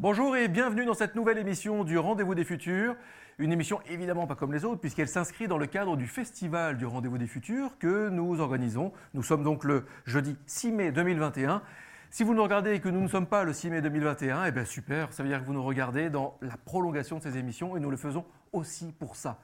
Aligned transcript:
Bonjour 0.00 0.34
et 0.34 0.48
bienvenue 0.48 0.86
dans 0.86 0.94
cette 0.94 1.14
nouvelle 1.14 1.36
émission 1.36 1.84
du 1.84 1.98
Rendez-vous 1.98 2.34
des 2.34 2.44
Futurs. 2.44 2.96
Une 3.36 3.52
émission 3.52 3.80
évidemment 3.86 4.26
pas 4.26 4.34
comme 4.34 4.50
les 4.50 4.64
autres 4.64 4.80
puisqu'elle 4.80 5.08
s'inscrit 5.08 5.46
dans 5.46 5.58
le 5.58 5.66
cadre 5.66 5.94
du 5.98 6.06
Festival 6.06 6.78
du 6.78 6.86
Rendez-vous 6.86 7.18
des 7.18 7.26
Futurs 7.26 7.76
que 7.78 8.08
nous 8.08 8.40
organisons. 8.40 8.94
Nous 9.12 9.22
sommes 9.22 9.44
donc 9.44 9.62
le 9.62 9.84
jeudi 10.06 10.38
6 10.46 10.72
mai 10.72 10.90
2021. 10.90 11.60
Si 12.08 12.24
vous 12.24 12.32
nous 12.32 12.42
regardez 12.42 12.72
et 12.72 12.80
que 12.80 12.88
nous 12.88 13.02
ne 13.02 13.08
sommes 13.08 13.26
pas 13.26 13.44
le 13.44 13.52
6 13.52 13.68
mai 13.68 13.82
2021, 13.82 14.46
eh 14.46 14.52
bien 14.52 14.64
super, 14.64 15.12
ça 15.12 15.22
veut 15.22 15.28
dire 15.28 15.38
que 15.38 15.44
vous 15.44 15.52
nous 15.52 15.62
regardez 15.62 16.08
dans 16.08 16.38
la 16.40 16.56
prolongation 16.56 17.18
de 17.18 17.22
ces 17.22 17.36
émissions 17.36 17.76
et 17.76 17.80
nous 17.80 17.90
le 17.90 17.98
faisons 17.98 18.24
aussi 18.54 18.94
pour 18.98 19.16
ça. 19.16 19.38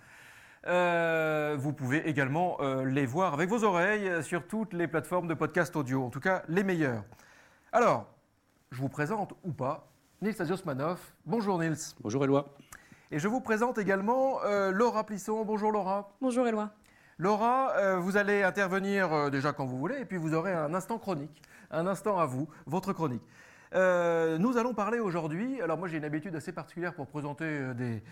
Euh, 0.69 1.55
vous 1.59 1.75
pouvez 1.75 2.09
également 2.09 2.57
euh, 2.61 2.87
les 2.87 3.05
voir 3.05 3.35
avec 3.35 3.51
vos 3.51 3.63
oreilles 3.63 4.23
sur 4.23 4.47
toutes 4.47 4.73
les 4.73 4.89
plateformes 4.89 5.29
de 5.29 5.35
podcast 5.35 5.77
audio, 5.77 6.03
en 6.03 6.09
tout 6.09 6.21
cas 6.21 6.45
les 6.49 6.65
meilleures. 6.65 7.05
Alors, 7.73 8.07
je 8.71 8.81
vous 8.81 8.89
présente 8.89 9.35
ou 9.45 9.53
pas 9.53 9.93
Nils 10.23 10.41
Aziosmanov. 10.41 10.99
Bonjour 11.27 11.59
Nils. 11.59 11.77
Bonjour 12.01 12.25
Eloi. 12.25 12.49
Et 13.11 13.19
je 13.19 13.29
vous 13.29 13.43
présente 13.43 13.77
également 13.77 14.43
euh, 14.45 14.71
Laura 14.71 15.05
Plisson. 15.05 15.45
Bonjour 15.45 15.71
Laura. 15.71 16.17
Bonjour 16.23 16.49
Eloi. 16.49 16.71
Laura, 17.19 17.73
euh, 17.77 17.99
vous 17.99 18.17
allez 18.17 18.43
intervenir 18.43 19.13
euh, 19.13 19.29
déjà 19.29 19.53
quand 19.53 19.67
vous 19.67 19.77
voulez, 19.77 20.01
et 20.01 20.05
puis 20.07 20.17
vous 20.17 20.33
aurez 20.33 20.55
un 20.55 20.73
instant 20.73 20.99
chronique, 20.99 21.43
un 21.71 21.87
instant 21.87 22.19
à 22.19 22.25
vous, 22.25 22.49
votre 22.65 22.95
chronique. 22.95 23.23
nous 23.75 24.57
allons 24.57 24.73
parler 24.73 25.01
aujourd'hui, 25.01 25.61
alors 25.61 25.77
moi 25.77 25.87
j'ai 25.87 25.99
une 25.99 26.05
habitude 26.05 26.35
assez 26.35 26.53
particulière 26.53 26.95
pour 26.95 27.09
présenter 27.09 27.75
des, 27.75 28.03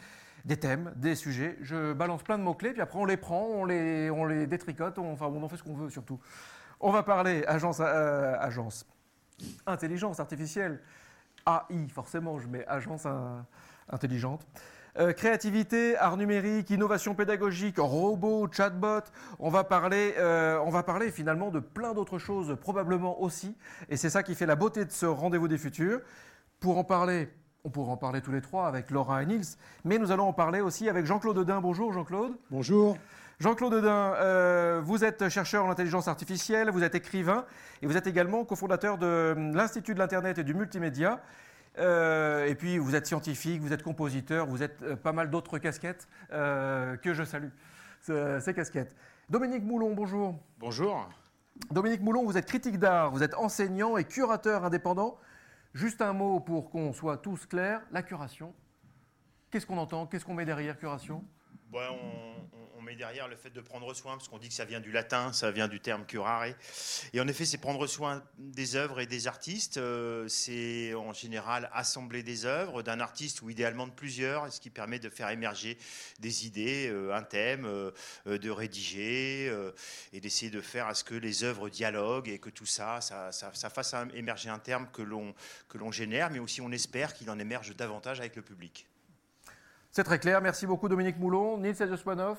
des, 0.44 0.56
thèmes, 0.58 0.92
des 0.96 1.14
sujets. 1.14 1.56
Je 1.62 1.94
balance 1.94 2.22
plein 2.22 2.36
de 2.36 2.42
mots-clés, 2.42 2.72
puis 2.72 2.82
après 2.82 2.98
on 2.98 3.06
les 3.06 3.16
prend, 3.16 3.46
on 3.46 3.64
les, 3.64 4.10
on 4.10 4.26
les 4.26 4.46
détricote, 4.46 4.98
on, 4.98 5.10
enfin 5.10 5.26
on 5.26 5.42
en 5.42 5.48
fait 5.48 5.56
ce 5.56 5.62
qu'on 5.62 5.74
veut 5.74 5.88
surtout. 5.88 6.20
On 6.80 6.90
va 6.90 7.02
parler 7.02 7.44
agence, 7.46 7.80
agence, 7.80 8.86
intelligence 9.66 10.20
artificielle, 10.20 10.82
AI, 11.46 11.88
forcément, 11.88 12.38
je 12.38 12.48
mets 12.48 12.66
agence 12.66 13.06
intelligente. 13.88 14.46
Euh, 14.96 15.12
créativité, 15.12 15.96
art 15.96 16.16
numérique, 16.16 16.70
innovation 16.70 17.16
pédagogique, 17.16 17.78
robots, 17.78 18.46
chatbot. 18.52 19.00
On 19.40 19.50
va 19.50 19.64
parler, 19.64 20.14
euh, 20.18 20.56
on 20.64 20.70
va 20.70 20.84
parler 20.84 21.10
finalement 21.10 21.50
de 21.50 21.58
plein 21.58 21.94
d'autres 21.94 22.18
choses 22.18 22.56
probablement 22.60 23.20
aussi. 23.20 23.56
Et 23.88 23.96
c'est 23.96 24.10
ça 24.10 24.22
qui 24.22 24.36
fait 24.36 24.46
la 24.46 24.54
beauté 24.54 24.84
de 24.84 24.92
ce 24.92 25.06
rendez-vous 25.06 25.48
des 25.48 25.58
futurs. 25.58 26.00
Pour 26.60 26.78
en 26.78 26.84
parler, 26.84 27.28
on 27.64 27.70
pourra 27.70 27.92
en 27.92 27.96
parler 27.96 28.20
tous 28.20 28.30
les 28.30 28.40
trois 28.40 28.68
avec 28.68 28.92
Laura 28.92 29.22
et 29.24 29.26
Nils, 29.26 29.56
mais 29.84 29.98
nous 29.98 30.12
allons 30.12 30.28
en 30.28 30.32
parler 30.32 30.60
aussi 30.60 30.88
avec 30.88 31.06
Jean-Claude 31.06 31.38
Dedin. 31.38 31.60
Bonjour 31.60 31.92
Jean-Claude. 31.92 32.32
Bonjour. 32.52 32.96
Jean-Claude 33.44 33.74
Dedin, 33.74 34.14
euh, 34.14 34.80
vous 34.82 35.04
êtes 35.04 35.28
chercheur 35.28 35.66
en 35.66 35.70
intelligence 35.70 36.08
artificielle, 36.08 36.70
vous 36.70 36.82
êtes 36.82 36.94
écrivain 36.94 37.44
et 37.82 37.86
vous 37.86 37.98
êtes 37.98 38.06
également 38.06 38.42
cofondateur 38.46 38.96
de 38.96 39.34
l'Institut 39.52 39.92
de 39.92 39.98
l'Internet 39.98 40.38
et 40.38 40.44
du 40.44 40.54
Multimédia. 40.54 41.20
Euh, 41.76 42.46
et 42.46 42.54
puis 42.54 42.78
vous 42.78 42.94
êtes 42.94 43.06
scientifique, 43.06 43.60
vous 43.60 43.74
êtes 43.74 43.82
compositeur, 43.82 44.46
vous 44.46 44.62
êtes 44.62 44.82
euh, 44.82 44.96
pas 44.96 45.12
mal 45.12 45.28
d'autres 45.28 45.58
casquettes 45.58 46.08
que 46.30 47.12
je 47.12 47.22
salue, 47.22 47.50
ces 48.00 48.54
casquettes. 48.54 48.96
Dominique 49.28 49.62
Moulon, 49.62 49.92
bonjour. 49.92 50.38
Bonjour. 50.58 51.06
Dominique 51.70 52.00
Moulon, 52.00 52.24
vous 52.24 52.38
êtes 52.38 52.46
critique 52.46 52.78
d'art, 52.78 53.10
vous 53.10 53.22
êtes 53.22 53.34
enseignant 53.34 53.98
et 53.98 54.04
curateur 54.04 54.64
indépendant. 54.64 55.18
Juste 55.74 56.00
un 56.00 56.14
mot 56.14 56.40
pour 56.40 56.70
qu'on 56.70 56.94
soit 56.94 57.18
tous 57.18 57.44
clairs, 57.44 57.82
la 57.90 58.02
curation. 58.02 58.54
Qu'est-ce 59.50 59.66
qu'on 59.66 59.76
entend? 59.76 60.06
Qu'est-ce 60.06 60.24
qu'on 60.24 60.32
met 60.32 60.46
derrière 60.46 60.78
curation? 60.78 61.22
On, 61.72 62.82
met 62.82 62.96
derrière 62.96 63.28
le 63.28 63.36
fait 63.36 63.48
de 63.48 63.62
prendre 63.62 63.94
soin, 63.94 64.16
parce 64.16 64.28
qu'on 64.28 64.38
dit 64.38 64.48
que 64.48 64.54
ça 64.54 64.66
vient 64.66 64.80
du 64.80 64.92
latin, 64.92 65.32
ça 65.32 65.50
vient 65.50 65.68
du 65.68 65.80
terme 65.80 66.04
curare. 66.04 66.44
Et 67.14 67.20
en 67.20 67.26
effet, 67.26 67.46
c'est 67.46 67.56
prendre 67.56 67.86
soin 67.86 68.22
des 68.36 68.76
œuvres 68.76 69.00
et 69.00 69.06
des 69.06 69.26
artistes. 69.26 69.78
Euh, 69.78 70.28
c'est 70.28 70.92
en 70.92 71.14
général 71.14 71.70
assembler 71.72 72.22
des 72.22 72.44
œuvres 72.44 72.82
d'un 72.82 73.00
artiste 73.00 73.40
ou 73.40 73.48
idéalement 73.48 73.86
de 73.86 73.92
plusieurs, 73.92 74.52
ce 74.52 74.60
qui 74.60 74.68
permet 74.68 74.98
de 74.98 75.08
faire 75.08 75.30
émerger 75.30 75.78
des 76.20 76.46
idées, 76.46 76.88
euh, 76.90 77.14
un 77.14 77.22
thème, 77.22 77.64
euh, 77.64 77.90
de 78.26 78.50
rédiger 78.50 79.50
et 80.12 80.20
d'essayer 80.20 80.50
de 80.50 80.60
faire 80.60 80.86
à 80.86 80.94
ce 80.94 81.04
que 81.04 81.14
les 81.14 81.42
œuvres 81.42 81.70
dialoguent 81.70 82.28
et 82.28 82.38
que 82.38 82.50
tout 82.50 82.66
ça, 82.66 83.00
ça, 83.00 83.32
ça 83.32 83.70
fasse 83.70 83.94
émerger 84.12 84.50
un 84.50 84.58
terme 84.58 84.88
que 84.92 85.02
l'on 85.02 85.90
génère, 85.90 86.30
mais 86.30 86.38
aussi 86.38 86.60
on 86.60 86.70
espère 86.70 87.14
qu'il 87.14 87.30
en 87.30 87.38
émerge 87.38 87.74
davantage 87.74 88.20
avec 88.20 88.36
le 88.36 88.42
public. 88.42 88.86
C'est 89.94 90.02
très 90.02 90.18
clair. 90.18 90.42
Merci 90.42 90.66
beaucoup, 90.66 90.88
Dominique 90.88 91.20
Moulon. 91.20 91.56
Nils 91.56 91.76
Joswanov, 91.76 92.36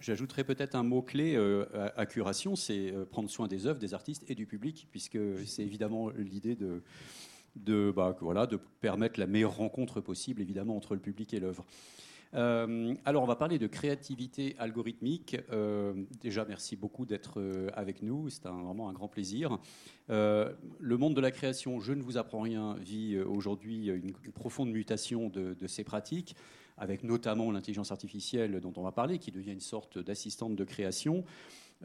J'ajouterais 0.00 0.44
peut-être 0.44 0.76
un 0.76 0.84
mot-clé 0.84 1.34
euh, 1.34 1.66
à, 1.96 2.06
curation, 2.06 2.54
c'est 2.54 2.92
euh, 2.92 3.04
prendre 3.04 3.28
soin 3.28 3.48
des 3.48 3.66
œuvres, 3.66 3.80
des 3.80 3.94
artistes 3.94 4.22
et 4.30 4.36
du 4.36 4.46
public, 4.46 4.86
puisque 4.92 5.18
c'est 5.44 5.64
évidemment 5.64 6.10
l'idée 6.10 6.54
de, 6.54 6.84
de, 7.56 7.90
bah, 7.90 8.16
voilà, 8.20 8.46
de 8.46 8.60
permettre 8.80 9.18
la 9.18 9.26
meilleure 9.26 9.56
rencontre 9.56 10.00
possible, 10.00 10.40
évidemment, 10.40 10.76
entre 10.76 10.94
le 10.94 11.00
public 11.00 11.34
et 11.34 11.40
l'œuvre. 11.40 11.66
Euh, 12.34 12.94
alors, 13.04 13.22
on 13.22 13.26
va 13.26 13.36
parler 13.36 13.58
de 13.58 13.66
créativité 13.66 14.54
algorithmique. 14.58 15.36
déjà, 16.20 16.44
merci 16.44 16.76
beaucoup 16.76 17.06
d'être 17.06 17.42
avec 17.74 18.02
nous. 18.02 18.30
C'est 18.30 18.46
vraiment 18.46 18.88
un 18.88 18.92
grand 18.92 19.08
plaisir. 19.08 19.58
le 20.08 20.96
monde 20.96 21.14
de 21.14 21.20
la 21.20 21.30
création, 21.30 21.80
je 21.80 21.92
ne 21.92 22.02
vous 22.02 22.16
apprends 22.16 22.40
rien, 22.40 22.74
vit 22.80 23.18
aujourd'hui 23.18 23.88
une, 23.88 24.12
profonde 24.32 24.70
mutation 24.70 25.28
de, 25.28 25.66
ces 25.66 25.84
pratiques 25.84 26.36
avec 26.78 27.04
notamment 27.04 27.50
l'intelligence 27.52 27.92
artificielle 27.92 28.60
dont 28.60 28.72
on 28.76 28.82
va 28.82 28.92
parler, 28.92 29.18
qui 29.18 29.30
devient 29.30 29.52
une 29.52 29.60
sorte 29.60 29.98
d'assistante 29.98 30.56
de 30.56 30.64
création. 30.64 31.24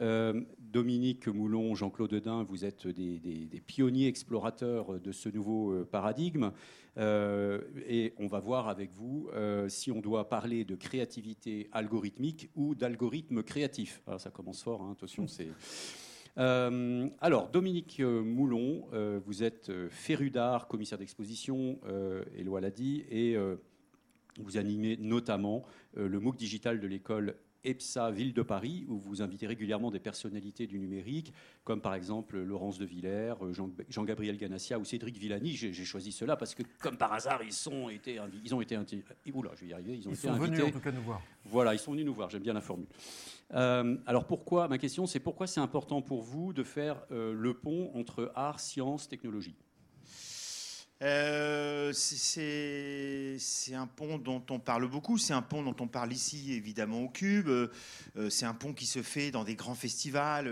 Euh, 0.00 0.40
Dominique 0.58 1.28
Moulon, 1.28 1.74
Jean-Claude 1.74 2.10
Dedin, 2.10 2.42
vous 2.42 2.64
êtes 2.64 2.86
des, 2.86 3.62
pionniers 3.66 4.06
explorateurs 4.06 5.00
de 5.00 5.12
ce 5.12 5.28
nouveau 5.28 5.72
euh, 5.72 5.88
paradigme. 5.90 6.52
Euh, 6.98 7.60
et 7.88 8.12
on 8.18 8.26
va 8.26 8.38
voir 8.38 8.68
avec 8.68 8.92
vous 8.92 9.28
si 9.68 9.90
on 9.90 10.00
doit 10.00 10.28
parler 10.28 10.64
de 10.64 10.74
créativité 10.74 11.68
algorithmique 11.72 12.50
ou 12.54 12.74
d'algorithme 12.74 13.42
créatif. 13.42 14.02
Alors 14.06 14.20
ça 14.20 14.30
commence 14.30 14.62
fort, 14.62 14.82
hein, 14.82 14.92
attention, 14.92 15.26
c'est. 15.28 15.48
alors, 16.36 17.48
Dominique 17.50 18.00
Moulon, 18.00 18.86
vous 19.24 19.42
êtes 19.42 19.72
féru 19.90 20.30
d'art, 20.30 20.68
commissaire 20.68 20.98
d'exposition, 20.98 21.78
Éloi 22.36 22.60
l'a 22.60 22.70
dit, 22.70 23.04
et 23.10 23.36
vous 24.38 24.56
animez 24.56 24.96
notamment 24.98 25.64
euh, 25.96 26.08
le 26.08 26.20
MOOC 26.20 26.36
digital 26.36 26.80
de 26.80 26.86
l'école 26.86 27.34
EPSA 27.64 28.10
Ville 28.10 28.32
de 28.32 28.42
Paris, 28.42 28.86
où 28.88 28.98
vous 28.98 29.22
invitez 29.22 29.46
régulièrement 29.46 29.90
des 29.90 29.98
personnalités 29.98 30.66
du 30.66 30.78
numérique, 30.78 31.32
comme 31.64 31.80
par 31.80 31.94
exemple 31.94 32.38
Laurence 32.38 32.78
de 32.78 32.84
Villers, 32.84 33.34
euh, 33.42 33.52
Jean-Gabriel 33.88 34.36
Ganassia 34.36 34.78
ou 34.78 34.84
Cédric 34.84 35.16
Villani. 35.16 35.52
J'ai 35.54 35.72
choisi 35.84 36.12
cela 36.12 36.36
parce 36.36 36.54
que, 36.54 36.62
comme 36.80 36.96
par 36.96 37.12
hasard, 37.12 37.42
ils, 37.42 37.52
sont 37.52 37.88
été, 37.88 38.20
ils 38.44 38.54
ont 38.54 38.60
été 38.60 38.76
invités. 38.76 39.04
Oula, 39.32 39.50
je 39.54 39.62
vais 39.62 39.70
y 39.70 39.72
arriver. 39.72 39.94
Ils, 39.94 40.08
ont 40.08 40.14
sont 40.14 40.32
venus 40.32 40.62
en 40.62 40.70
tout 40.70 40.80
cas 40.80 40.92
nous 40.92 41.02
voir. 41.02 41.20
Voilà, 41.44 41.74
ils 41.74 41.78
sont 41.78 41.92
venus 41.92 42.06
nous 42.06 42.14
voir. 42.14 42.30
J'aime 42.30 42.42
bien 42.42 42.54
la 42.54 42.60
formule. 42.60 42.88
Euh, 43.54 43.96
alors 44.06 44.26
pourquoi 44.26 44.68
Ma 44.68 44.78
question, 44.78 45.06
c'est 45.06 45.20
pourquoi 45.20 45.46
c'est 45.46 45.60
important 45.60 46.02
pour 46.02 46.22
vous 46.22 46.52
de 46.52 46.62
faire 46.62 47.02
le 47.10 47.54
pont 47.54 47.90
entre 47.94 48.32
art, 48.34 48.60
science, 48.60 49.08
technologie? 49.08 49.56
Euh, 51.00 51.67
c'est 51.92 53.74
un 53.74 53.86
pont 53.86 54.18
dont 54.18 54.42
on 54.50 54.58
parle 54.58 54.88
beaucoup, 54.88 55.18
c'est 55.18 55.32
un 55.32 55.42
pont 55.42 55.62
dont 55.62 55.76
on 55.80 55.88
parle 55.88 56.12
ici 56.12 56.52
évidemment 56.52 57.02
au 57.02 57.08
Cube, 57.08 57.48
euh, 57.48 57.68
c'est 58.30 58.46
un 58.46 58.54
pont 58.54 58.72
qui 58.72 58.86
se 58.86 59.02
fait 59.02 59.30
dans 59.30 59.44
des 59.44 59.54
grands 59.54 59.74
festivals, 59.74 60.48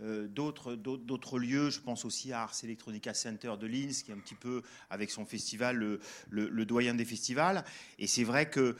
euh, 0.00 0.28
d'autres 0.28 1.38
lieux, 1.38 1.70
je 1.70 1.80
pense 1.80 2.04
aussi 2.04 2.32
à 2.32 2.42
Ars 2.42 2.54
Electronica 2.62 3.14
Center 3.14 3.54
de 3.58 3.66
Linz, 3.66 4.02
qui 4.02 4.10
est 4.10 4.14
un 4.14 4.18
petit 4.18 4.34
peu 4.34 4.62
avec 4.90 5.10
son 5.10 5.24
festival 5.24 5.76
le, 5.76 6.00
le, 6.30 6.64
doyen 6.64 6.94
des 6.94 7.04
festivals. 7.04 7.64
Et 7.98 8.06
c'est 8.06 8.24
vrai 8.24 8.48
que 8.48 8.76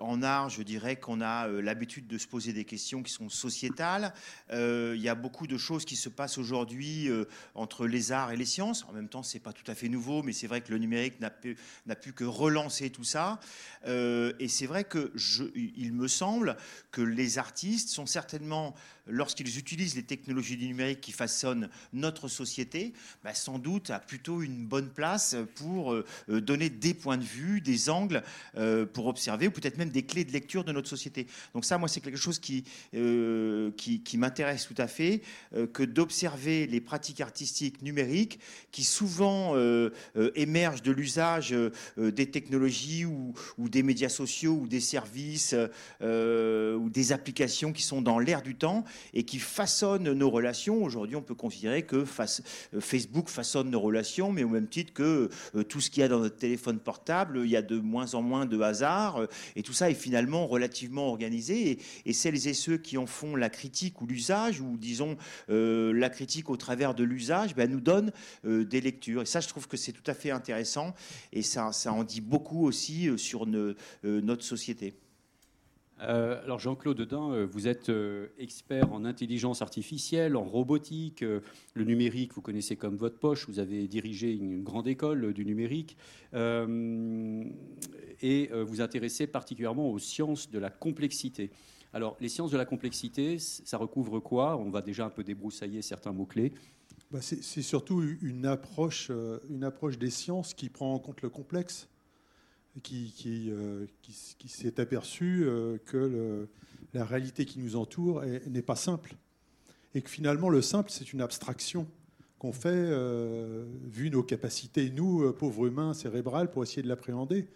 en 0.00 0.22
art, 0.22 0.50
je 0.50 0.62
dirais 0.62 0.96
qu'on 0.96 1.22
a 1.22 1.48
l'habitude 1.48 2.06
de 2.06 2.18
se 2.18 2.26
poser 2.26 2.52
des 2.52 2.66
questions 2.66 3.02
qui 3.02 3.10
sont 3.10 3.30
sociétales. 3.30 4.12
il 4.50 5.00
y 5.00 5.08
a 5.08 5.14
beaucoup 5.14 5.46
de 5.46 5.56
choses 5.56 5.84
qui 5.84 5.96
se 5.96 6.10
passent 6.10 6.38
aujourd'hui 6.38 7.08
entre 7.54 7.86
les 7.86 8.12
arts 8.12 8.32
et 8.32 8.36
les 8.36 8.44
sciences. 8.44 8.84
En 8.84 8.92
même 8.92 9.08
temps, 9.08 9.22
c'est 9.22 9.40
pas 9.40 9.52
tout 9.52 9.68
à 9.70 9.74
fait 9.74 9.88
nouveau, 9.88 10.22
mais 10.22 10.32
c'est 10.32 10.46
vrai 10.46 10.60
que 10.60 10.70
le 10.70 10.78
numérique 10.78 11.20
n'a 11.20 11.30
pu, 11.32 11.56
pu, 12.00 12.12
que 12.12 12.24
relancer 12.24 12.90
tout 12.90 13.04
ça. 13.04 13.40
Euh, 13.86 14.32
et 14.38 14.48
c'est 14.48 14.66
vrai 14.66 14.84
que 14.84 15.10
je, 15.14 15.44
il 15.54 15.92
me 15.92 16.08
semble 16.08 16.56
que 16.90 17.02
les 17.02 17.38
artistes 17.38 17.88
sont 17.88 18.06
certainement, 18.06 18.74
lorsqu'ils 19.06 19.58
utilisent 19.58 19.96
les 19.96 20.02
technologies 20.02 20.56
du 20.56 20.66
numérique 20.66 21.00
qui 21.00 21.12
façonnent 21.12 21.68
notre 21.92 22.28
société, 22.28 22.92
bah, 23.24 23.34
sans 23.34 23.58
doute 23.58 23.90
à 23.90 23.98
plutôt 23.98 24.42
une 24.42 24.66
bonne 24.66 24.88
place 24.88 25.36
pour 25.56 25.92
euh, 25.92 26.04
donner 26.28 26.70
des 26.70 26.94
points 26.94 27.18
de 27.18 27.24
vue, 27.24 27.60
des 27.60 27.90
angles 27.90 28.22
euh, 28.56 28.86
pour 28.86 29.06
observer, 29.06 29.48
ou 29.48 29.50
peut-être 29.50 29.78
même 29.78 29.90
des 29.90 30.02
clés 30.02 30.24
de 30.24 30.32
lecture 30.32 30.64
de 30.64 30.72
notre 30.72 30.88
société. 30.88 31.26
Donc 31.54 31.64
ça, 31.64 31.78
moi, 31.78 31.88
c'est 31.88 32.00
quelque 32.00 32.18
chose 32.18 32.38
qui, 32.38 32.64
qui, 32.92 34.18
m'intéresse 34.18 34.66
tout 34.66 34.74
à 34.78 34.86
fait, 34.86 35.22
que 35.72 35.82
d'observer 35.82 36.66
les 36.66 36.80
pratiques 36.80 37.20
artistiques 37.20 37.82
numériques 37.82 38.38
qui 38.70 38.84
souvent 38.84 39.56
émerge 40.34 40.82
de 40.82 40.92
l'usage 40.92 41.54
des 41.96 42.30
technologies 42.30 43.04
ou, 43.04 43.34
des 43.58 43.82
médias 43.82 44.08
sociaux 44.08 44.58
ou 44.62 44.66
des 44.66 44.80
services 44.80 45.54
ou 46.00 46.90
des 46.90 47.12
applications 47.12 47.72
qui 47.72 47.82
sont 47.82 48.02
dans 48.02 48.18
l'air 48.18 48.42
du 48.42 48.54
temps 48.54 48.84
et 49.14 49.24
qui 49.24 49.38
façonnent 49.38 50.12
nos 50.12 50.30
relations. 50.30 50.82
Aujourd'hui, 50.82 51.16
on 51.16 51.22
peut 51.22 51.34
considérer 51.34 51.82
que 51.82 52.04
Facebook 52.80 53.28
façonne 53.28 53.70
nos 53.70 53.80
relations, 53.80 54.32
mais 54.32 54.44
au 54.44 54.48
même 54.48 54.68
titre 54.68 54.92
que 54.92 55.30
tout 55.68 55.80
ce 55.80 55.90
qu'il 55.90 56.00
y 56.00 56.04
a 56.04 56.08
dans 56.08 56.20
notre 56.20 56.36
téléphone 56.36 56.78
portable, 56.78 57.40
il 57.44 57.50
y 57.50 57.56
a 57.56 57.62
de 57.62 57.78
moins 57.78 58.14
en 58.14 58.22
moins 58.22 58.46
de 58.46 58.60
hasard 58.60 59.26
et 59.56 59.62
tout 59.62 59.72
ça 59.72 59.90
est 59.90 59.94
finalement 59.94 60.46
relativement 60.46 61.08
organisé. 61.08 61.78
Et, 62.06 62.12
celles 62.12 62.46
et 62.46 62.54
ceux 62.54 62.76
qui 62.76 62.98
en 62.98 63.06
font 63.06 63.36
la 63.36 63.50
critique 63.50 64.00
ou 64.00 64.06
l'usage, 64.06 64.60
ou 64.60 64.76
disons 64.76 65.16
la 65.48 66.10
critique 66.10 66.50
au 66.50 66.56
travers 66.56 66.94
de 66.94 67.04
l'usage, 67.04 67.54
ben, 67.54 67.70
nous 67.70 67.80
donnent 67.80 68.12
des 68.44 68.80
lectures. 68.80 69.22
Et 69.22 69.26
ça, 69.26 69.40
je 69.40 69.48
trouve 69.48 69.68
que 69.68 69.76
c'est 69.76 69.92
tout 69.92 70.08
à 70.08 70.14
fait 70.14 70.30
intéressant 70.30 70.94
et 71.32 71.42
ça, 71.42 71.72
ça 71.72 71.92
en 71.92 72.04
dit 72.04 72.20
beaucoup 72.20 72.66
aussi 72.66 73.08
euh, 73.08 73.16
sur 73.16 73.46
euh, 73.46 73.74
notre 74.02 74.44
société. 74.44 74.94
Euh, 76.02 76.42
alors 76.42 76.58
Jean-Claude 76.58 76.96
Dedin, 76.96 77.46
vous 77.46 77.68
êtes 77.68 77.90
expert 78.38 78.92
en 78.92 79.04
intelligence 79.04 79.62
artificielle, 79.62 80.36
en 80.36 80.44
robotique, 80.44 81.22
le 81.22 81.84
numérique, 81.84 82.34
vous 82.34 82.42
connaissez 82.42 82.76
comme 82.76 82.96
votre 82.96 83.18
poche, 83.18 83.48
vous 83.48 83.58
avez 83.58 83.86
dirigé 83.88 84.32
une 84.32 84.62
grande 84.62 84.88
école 84.88 85.32
du 85.32 85.44
numérique, 85.44 85.96
et 86.34 88.50
vous 88.52 88.80
intéressez 88.80 89.26
particulièrement 89.26 89.90
aux 89.90 89.98
sciences 89.98 90.50
de 90.50 90.58
la 90.58 90.70
complexité. 90.70 91.50
Alors 91.92 92.16
les 92.20 92.28
sciences 92.28 92.50
de 92.50 92.56
la 92.56 92.64
complexité, 92.64 93.38
ça 93.38 93.76
recouvre 93.76 94.18
quoi? 94.18 94.56
On 94.56 94.70
va 94.70 94.82
déjà 94.82 95.04
un 95.04 95.10
peu 95.10 95.22
débroussailler 95.22 95.82
certains 95.82 96.12
mots-clés. 96.12 96.52
Bah, 97.10 97.20
c'est 97.20 97.62
surtout 97.62 98.02
une 98.22 98.46
approche, 98.46 99.08
euh, 99.10 99.38
une 99.50 99.64
approche 99.64 99.98
des 99.98 100.08
sciences 100.08 100.54
qui 100.54 100.70
prend 100.70 100.94
en 100.94 100.98
compte 100.98 101.20
le 101.20 101.28
complexe, 101.28 101.90
qui, 102.82 103.12
qui, 103.12 103.50
euh, 103.50 103.86
s'est 104.46 104.80
aperçu 104.80 105.44
euh, 105.44 105.78
que 105.84 106.48
la 106.94 107.04
réalité 107.04 107.44
qui 107.44 107.58
nous 107.58 107.76
entoure 107.76 108.22
n'est 108.48 108.62
pas 108.62 108.76
simple. 108.76 109.14
Et 109.94 110.02
que 110.02 110.08
finalement, 110.08 110.48
le 110.48 110.62
simple, 110.62 110.90
c'est 110.90 111.12
une 111.12 111.20
abstraction 111.20 111.86
qu'on 112.38 112.52
fait 112.52 112.90
vu 113.84 114.10
nos 114.10 114.22
capacités, 114.22 114.90
nous, 114.90 115.32
pauvres 115.32 115.66
humains 115.66 115.94
cérébrales, 115.94 116.50
pour 116.50 116.62
essayer 116.62 116.82
de 116.82 116.88
l'appréhender. 116.88 117.46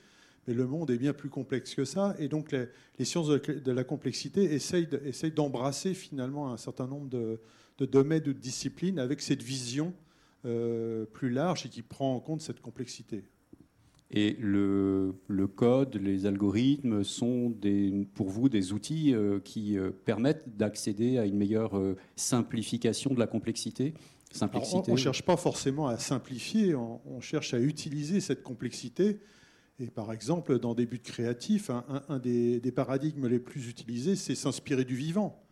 Mais 0.46 0.54
le 0.54 0.66
monde 0.66 0.90
est 0.90 0.98
bien 0.98 1.12
plus 1.12 1.28
complexe 1.28 1.74
que 1.74 1.84
ça. 1.84 2.14
Et 2.18 2.28
donc, 2.28 2.52
les, 2.52 3.04
sciences 3.04 3.28
de, 3.28 3.72
la 3.72 3.84
complexité 3.84 4.44
essayent 4.54 5.32
d'embrasser 5.34 5.92
finalement 5.92 6.52
un 6.52 6.56
certain 6.56 6.86
nombre 6.86 7.08
de, 7.08 7.40
de 7.78 7.86
domaines 7.86 8.22
ou 8.22 8.32
de 8.32 8.38
disciplines 8.38 8.98
avec 8.98 9.20
cette 9.20 9.42
vision 9.42 9.92
euh, 10.44 11.06
plus 11.06 11.30
large 11.30 11.66
et 11.66 11.68
qui 11.68 11.82
prend 11.82 12.14
en 12.14 12.20
compte 12.20 12.40
cette 12.40 12.60
complexité. 12.60 13.24
Et 14.12 14.37
le, 14.38 15.14
code, 15.55 15.97
les 15.97 16.26
algorithmes 16.26 17.03
sont 17.03 17.50
des, 17.50 18.06
pour 18.14 18.29
vous 18.29 18.49
des 18.49 18.73
outils 18.73 19.12
euh, 19.14 19.41
qui 19.41 19.76
euh, 19.76 19.91
permettent 19.91 20.56
d'accéder 20.56 21.19
à 21.19 21.26
une 21.26 21.37
meilleure 21.37 21.81
simplification 22.14 23.14
de 23.14 23.19
la 23.19 23.26
complexité 23.26 23.94
on 24.43 24.93
ne 24.93 24.97
cherche 24.97 25.23
pas 25.23 25.37
forcément 25.37 25.88
à 25.88 25.99
simplifier, 25.99 26.75
on, 26.75 27.20
cherche 27.20 27.55
à 27.55 27.61
utiliser 27.61 28.20
cette 28.20 28.43
complexité. 28.43 29.20
Et 29.79 29.87
par 29.87 30.12
exemple, 30.12 30.59
dans 30.59 30.75
des 30.75 30.87
buts 30.87 31.00
créatifs, 31.00 31.70
un, 31.70 32.19
des, 32.19 32.61
des, 32.61 32.73
paradigmes 32.73 33.26
les 33.29 33.38
plus 33.38 33.69
utilisés, 33.69 34.17
c'est 34.17 34.35
s'inspirer 34.35 34.85
du 34.85 34.97
vivant, 34.97 35.43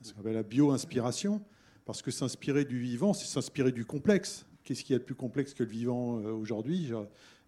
ce 0.00 0.12
qu'on 0.12 0.20
appelle 0.20 0.34
la 0.34 0.42
bio-inspiration. 0.42 1.42
Parce 1.84 2.00
que 2.00 2.10
s'inspirer 2.10 2.64
du 2.64 2.78
vivant, 2.78 3.12
c'est 3.12 3.26
s'inspirer 3.26 3.72
du 3.72 3.84
complexe. 3.84 4.46
Qu'est-ce 4.64 4.84
qu'il 4.84 4.94
y 4.94 4.96
a 4.96 4.98
de 4.98 5.04
plus 5.04 5.14
complexe 5.14 5.52
que 5.52 5.62
le 5.62 5.68
vivant 5.68 6.18
euh, 6.20 6.32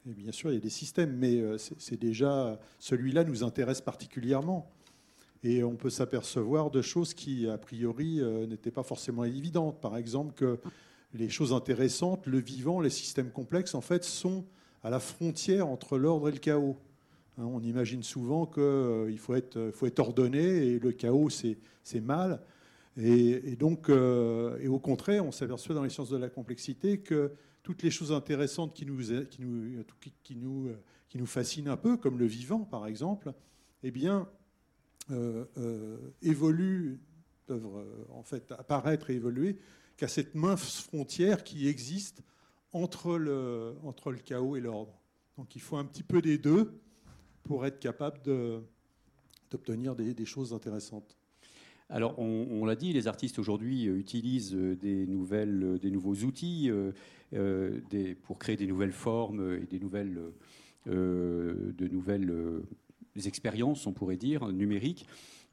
aujourd'hui 0.06 0.22
Bien 0.22 0.32
sûr, 0.32 0.50
il 0.50 0.54
y 0.54 0.58
a 0.58 0.60
des 0.60 0.70
systèmes, 0.70 1.16
mais 1.16 1.40
euh, 1.40 1.56
c'est 1.58 1.98
déjà 1.98 2.60
celui-là 2.78 3.24
nous 3.24 3.42
intéresse 3.42 3.80
particulièrement. 3.80 4.70
Et 5.42 5.64
on 5.64 5.74
peut 5.74 5.90
s'apercevoir 5.90 6.70
de 6.70 6.80
choses 6.80 7.12
qui, 7.12 7.48
a 7.48 7.58
priori, 7.58 8.20
euh, 8.20 8.46
n'étaient 8.46 8.70
pas 8.70 8.84
forcément 8.84 9.24
évidentes. 9.24 9.80
Par 9.80 9.96
exemple, 9.96 10.32
que 10.34 10.58
les 11.12 11.28
choses 11.28 11.52
intéressantes, 11.52 12.26
le 12.26 12.38
vivant, 12.38 12.80
les 12.80 12.90
systèmes 12.90 13.30
complexes, 13.30 13.74
en 13.74 13.80
fait, 13.80 14.04
sont 14.04 14.44
à 14.84 14.90
la 14.90 15.00
frontière 15.00 15.66
entre 15.66 15.98
l'ordre 15.98 16.28
et 16.28 16.32
le 16.32 16.38
chaos. 16.38 16.76
Hein, 17.38 17.44
on 17.44 17.60
imagine 17.60 18.02
souvent 18.02 18.46
qu'il 18.46 19.18
faut, 19.18 19.34
être, 19.34 19.70
faut 19.74 19.86
être 19.86 19.98
ordonné 19.98 20.40
et 20.40 20.78
le 20.78 20.92
chaos, 20.92 21.30
c'est 21.30 22.00
mal. 22.00 22.40
Et, 22.96 23.56
donc, 23.56 23.90
euh, 23.90 24.56
et 24.60 24.68
au 24.68 24.78
contraire, 24.78 25.24
on 25.26 25.32
s'aperçoit 25.32 25.74
dans 25.74 25.82
les 25.82 25.90
sciences 25.90 26.10
de 26.10 26.16
la 26.16 26.30
complexité 26.30 26.98
que 26.98 27.32
toutes 27.66 27.82
les 27.82 27.90
choses 27.90 28.12
intéressantes 28.12 28.74
qui 28.74 28.86
nous, 28.86 29.02
qui 30.22 30.36
nous 30.36 31.26
fascinent 31.26 31.66
un 31.66 31.76
peu, 31.76 31.96
comme 31.96 32.16
le 32.16 32.24
vivant 32.24 32.60
par 32.60 32.86
exemple, 32.86 33.34
eh 33.82 33.90
bien, 33.90 34.28
euh, 35.10 35.46
euh, 35.58 35.98
évoluent, 36.22 37.00
peuvent 37.46 37.66
en 38.10 38.22
fait 38.22 38.52
apparaître 38.52 39.10
et 39.10 39.16
évoluer 39.16 39.58
qu'à 39.96 40.06
cette 40.06 40.36
mince 40.36 40.80
frontière 40.80 41.42
qui 41.42 41.66
existe 41.66 42.22
entre 42.72 43.18
le, 43.18 43.74
chaos 44.24 44.54
et 44.54 44.60
l'ordre. 44.60 45.02
Donc 45.36 45.56
il 45.56 45.60
faut 45.60 45.76
un 45.76 45.84
petit 45.84 46.04
peu 46.04 46.22
des 46.22 46.38
deux 46.38 46.80
pour 47.42 47.66
être 47.66 47.80
capable 47.80 48.22
d'obtenir 49.50 49.96
des 49.96 50.24
choses 50.24 50.52
intéressantes. 50.52 51.16
Alors, 51.88 52.18
on, 52.18 52.64
l'a 52.64 52.74
dit, 52.74 52.92
les 52.92 53.06
artistes 53.06 53.38
aujourd'hui 53.38 53.86
euh, 53.86 53.96
utilisent 53.96 54.56
euh, 54.56 54.74
des, 54.74 55.06
nouvelles, 55.06 55.62
euh, 55.62 55.78
des 55.78 55.92
nouveaux 55.92 56.16
outils 56.16 56.70
pour 58.22 58.38
créer 58.38 58.56
des 58.56 58.66
nouvelles 58.66 58.92
formes 58.92 59.58
et 59.60 59.66
des 59.66 59.78
nouvelles, 59.78 60.18
de 60.86 61.88
nouvelles 61.88 62.62
expériences, 63.24 63.86
on 63.86 63.92
pourrait 63.92 64.16
dire, 64.16 64.48
numériques. 64.52 65.06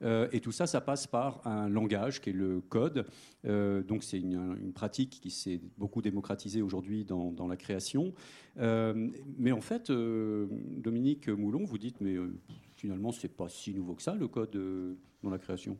et 0.03 0.39
tout 0.39 0.51
ça, 0.51 0.67
ça 0.67 0.81
passe 0.81 1.07
par 1.07 1.45
un 1.47 1.67
langage 1.67 2.21
qui 2.21 2.29
est 2.29 2.33
le 2.33 2.61
code. 2.61 3.07
donc 3.43 4.03
c'est 4.03 4.19
une, 4.19 4.71
pratique 4.73 5.19
qui 5.19 5.31
s'est 5.31 5.59
beaucoup 5.77 6.03
démocratisée 6.03 6.61
aujourd'hui 6.61 7.05
dans, 7.05 7.47
la 7.47 7.57
création. 7.57 8.13
mais 8.55 9.51
en 9.51 9.61
fait, 9.61 9.91
Dominique 9.91 11.27
Moulon, 11.29 11.63
vous 11.63 11.79
dites, 11.79 11.99
mais 12.01 12.15
finalement, 12.75 13.11
c'est 13.11 13.35
pas 13.35 13.49
si 13.49 13.73
nouveau 13.73 13.95
que 13.95 14.03
ça, 14.03 14.13
le 14.13 14.27
code 14.27 14.55
dans 15.23 15.31
la 15.31 15.39
création? 15.39 15.77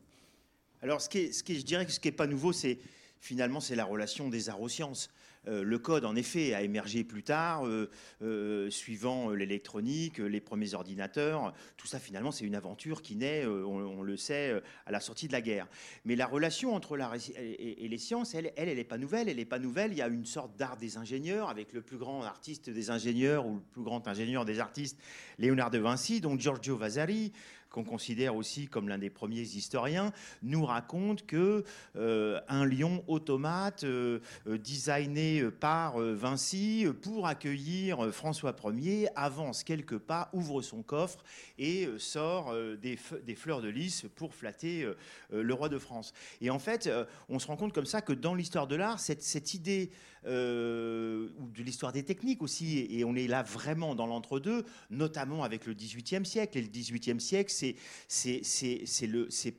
Alors, 0.83 0.99
ce 0.99 1.07
qui, 1.07 1.31
ce 1.31 1.43
qui, 1.43 1.57
je 1.57 1.63
dirais 1.63 1.85
que 1.85 1.93
ce 1.93 1.99
qui 2.01 2.09
n'est 2.09 2.11
pas 2.11 2.27
nouveau, 2.27 2.51
c'est 2.51 2.77
finalement 3.21 3.61
c'est 3.61 3.77
la 3.77 3.85
relation 3.85 4.27
des 4.27 4.49
arts 4.49 4.61
aux 4.61 4.67
sciences. 4.67 5.09
Euh, 5.47 5.63
le 5.63 5.79
code, 5.79 6.03
en 6.03 6.15
effet, 6.15 6.53
a 6.53 6.61
émergé 6.61 7.05
plus 7.05 7.23
tard, 7.23 7.65
euh, 7.65 7.89
euh, 8.21 8.69
suivant 8.69 9.29
l'électronique, 9.29 10.17
les 10.17 10.41
premiers 10.41 10.73
ordinateurs. 10.73 11.53
Tout 11.77 11.87
ça, 11.87 11.99
finalement, 11.99 12.31
c'est 12.31 12.43
une 12.43 12.55
aventure 12.55 13.01
qui 13.01 13.15
naît, 13.15 13.45
on, 13.45 14.01
le 14.01 14.17
sait, 14.17 14.61
à 14.85 14.91
la 14.91 14.99
sortie 14.99 15.27
de 15.27 15.33
la 15.33 15.41
guerre. 15.41 15.67
Mais 16.03 16.17
la 16.17 16.25
relation 16.25 16.75
entre 16.75 16.97
l'art 16.97 17.15
et, 17.15 17.87
les 17.87 17.97
sciences, 17.97 18.35
elle, 18.35 18.51
elle, 18.57 18.75
n'est 18.75 18.83
pas 18.83 18.97
nouvelle. 18.97 19.29
Elle 19.29 19.37
n'est 19.37 19.45
pas 19.45 19.59
nouvelle. 19.59 19.93
Il 19.93 19.97
y 19.97 20.01
a 20.01 20.07
une 20.09 20.25
sorte 20.25 20.57
d'art 20.57 20.75
des 20.75 20.97
ingénieurs, 20.97 21.49
avec 21.49 21.71
le 21.71 21.81
plus 21.81 21.97
grand 21.97 22.23
artiste 22.23 22.69
des 22.69 22.89
ingénieurs 22.89 23.45
ou 23.45 23.55
le 23.55 23.61
plus 23.71 23.83
grand 23.83 24.05
ingénieur 24.09 24.43
des 24.43 24.59
artistes, 24.59 24.99
Léonard 25.37 25.71
de 25.71 25.79
Vinci, 25.79 26.19
donc 26.19 26.41
Giorgio 26.41 26.75
Vasari, 26.75 27.31
qu'on 27.73 27.83
considère 27.83 28.35
aussi 28.35 28.67
comme 28.67 28.87
l'un 28.87 28.99
des 28.99 29.09
premiers 29.09 29.41
historiens, 29.41 30.13
nous 30.43 30.63
raconte 30.63 31.25
que 31.25 31.65
euh, 31.95 32.39
un 32.47 32.65
lion 32.65 33.03
automate 33.07 33.83
euh, 33.83 34.19
euh, 34.47 34.59
designé 34.59 35.43
par 35.59 35.97
Vinci 35.97 36.85
pour 37.01 37.25
accueillir 37.25 38.13
François 38.13 38.55
Ier 38.71 39.09
avance 39.15 39.63
quelques 39.63 39.97
pas, 39.97 40.29
ouvre 40.33 40.61
son 40.61 40.83
coffre 40.83 41.23
et 41.57 41.89
sort 41.97 42.53
des, 42.79 42.99
des, 43.25 43.35
fleurs 43.35 43.61
de 43.61 43.69
lys 43.69 44.05
pour 44.15 44.35
flatter 44.35 44.87
le 45.31 45.53
roi 45.53 45.69
de 45.69 45.79
France. 45.79 46.13
Et 46.41 46.51
en 46.51 46.59
fait, 46.59 46.89
on 47.27 47.39
se 47.39 47.47
rend 47.47 47.55
compte 47.55 47.73
comme 47.73 47.85
ça 47.85 48.01
que 48.01 48.13
dans 48.13 48.35
l'histoire 48.35 48.67
de 48.67 48.75
l'art, 48.75 48.99
cette, 48.99 49.23
cette 49.23 49.55
idée 49.55 49.89
euh, 50.25 51.27
ou 51.39 51.49
de 51.49 51.63
l'histoire 51.63 51.91
des 51.91 52.03
techniques 52.03 52.41
aussi. 52.41 52.87
Et 52.89 53.03
on 53.03 53.15
est 53.15 53.27
là 53.27 53.43
vraiment 53.43 53.95
dans 53.95 54.07
l'entre-deux, 54.07 54.63
notamment 54.89 55.43
avec 55.43 55.65
le 55.65 55.73
XVIIIe 55.73 56.25
siècle. 56.25 56.57
Et 56.57 56.61
le 56.61 56.67
XVIIIe 56.67 57.19
siècle, 57.19 57.51
c'est, 57.51 57.75
c'est, 58.07 58.41
c'est, 58.43 59.07
le, 59.07 59.27
c'est 59.29 59.53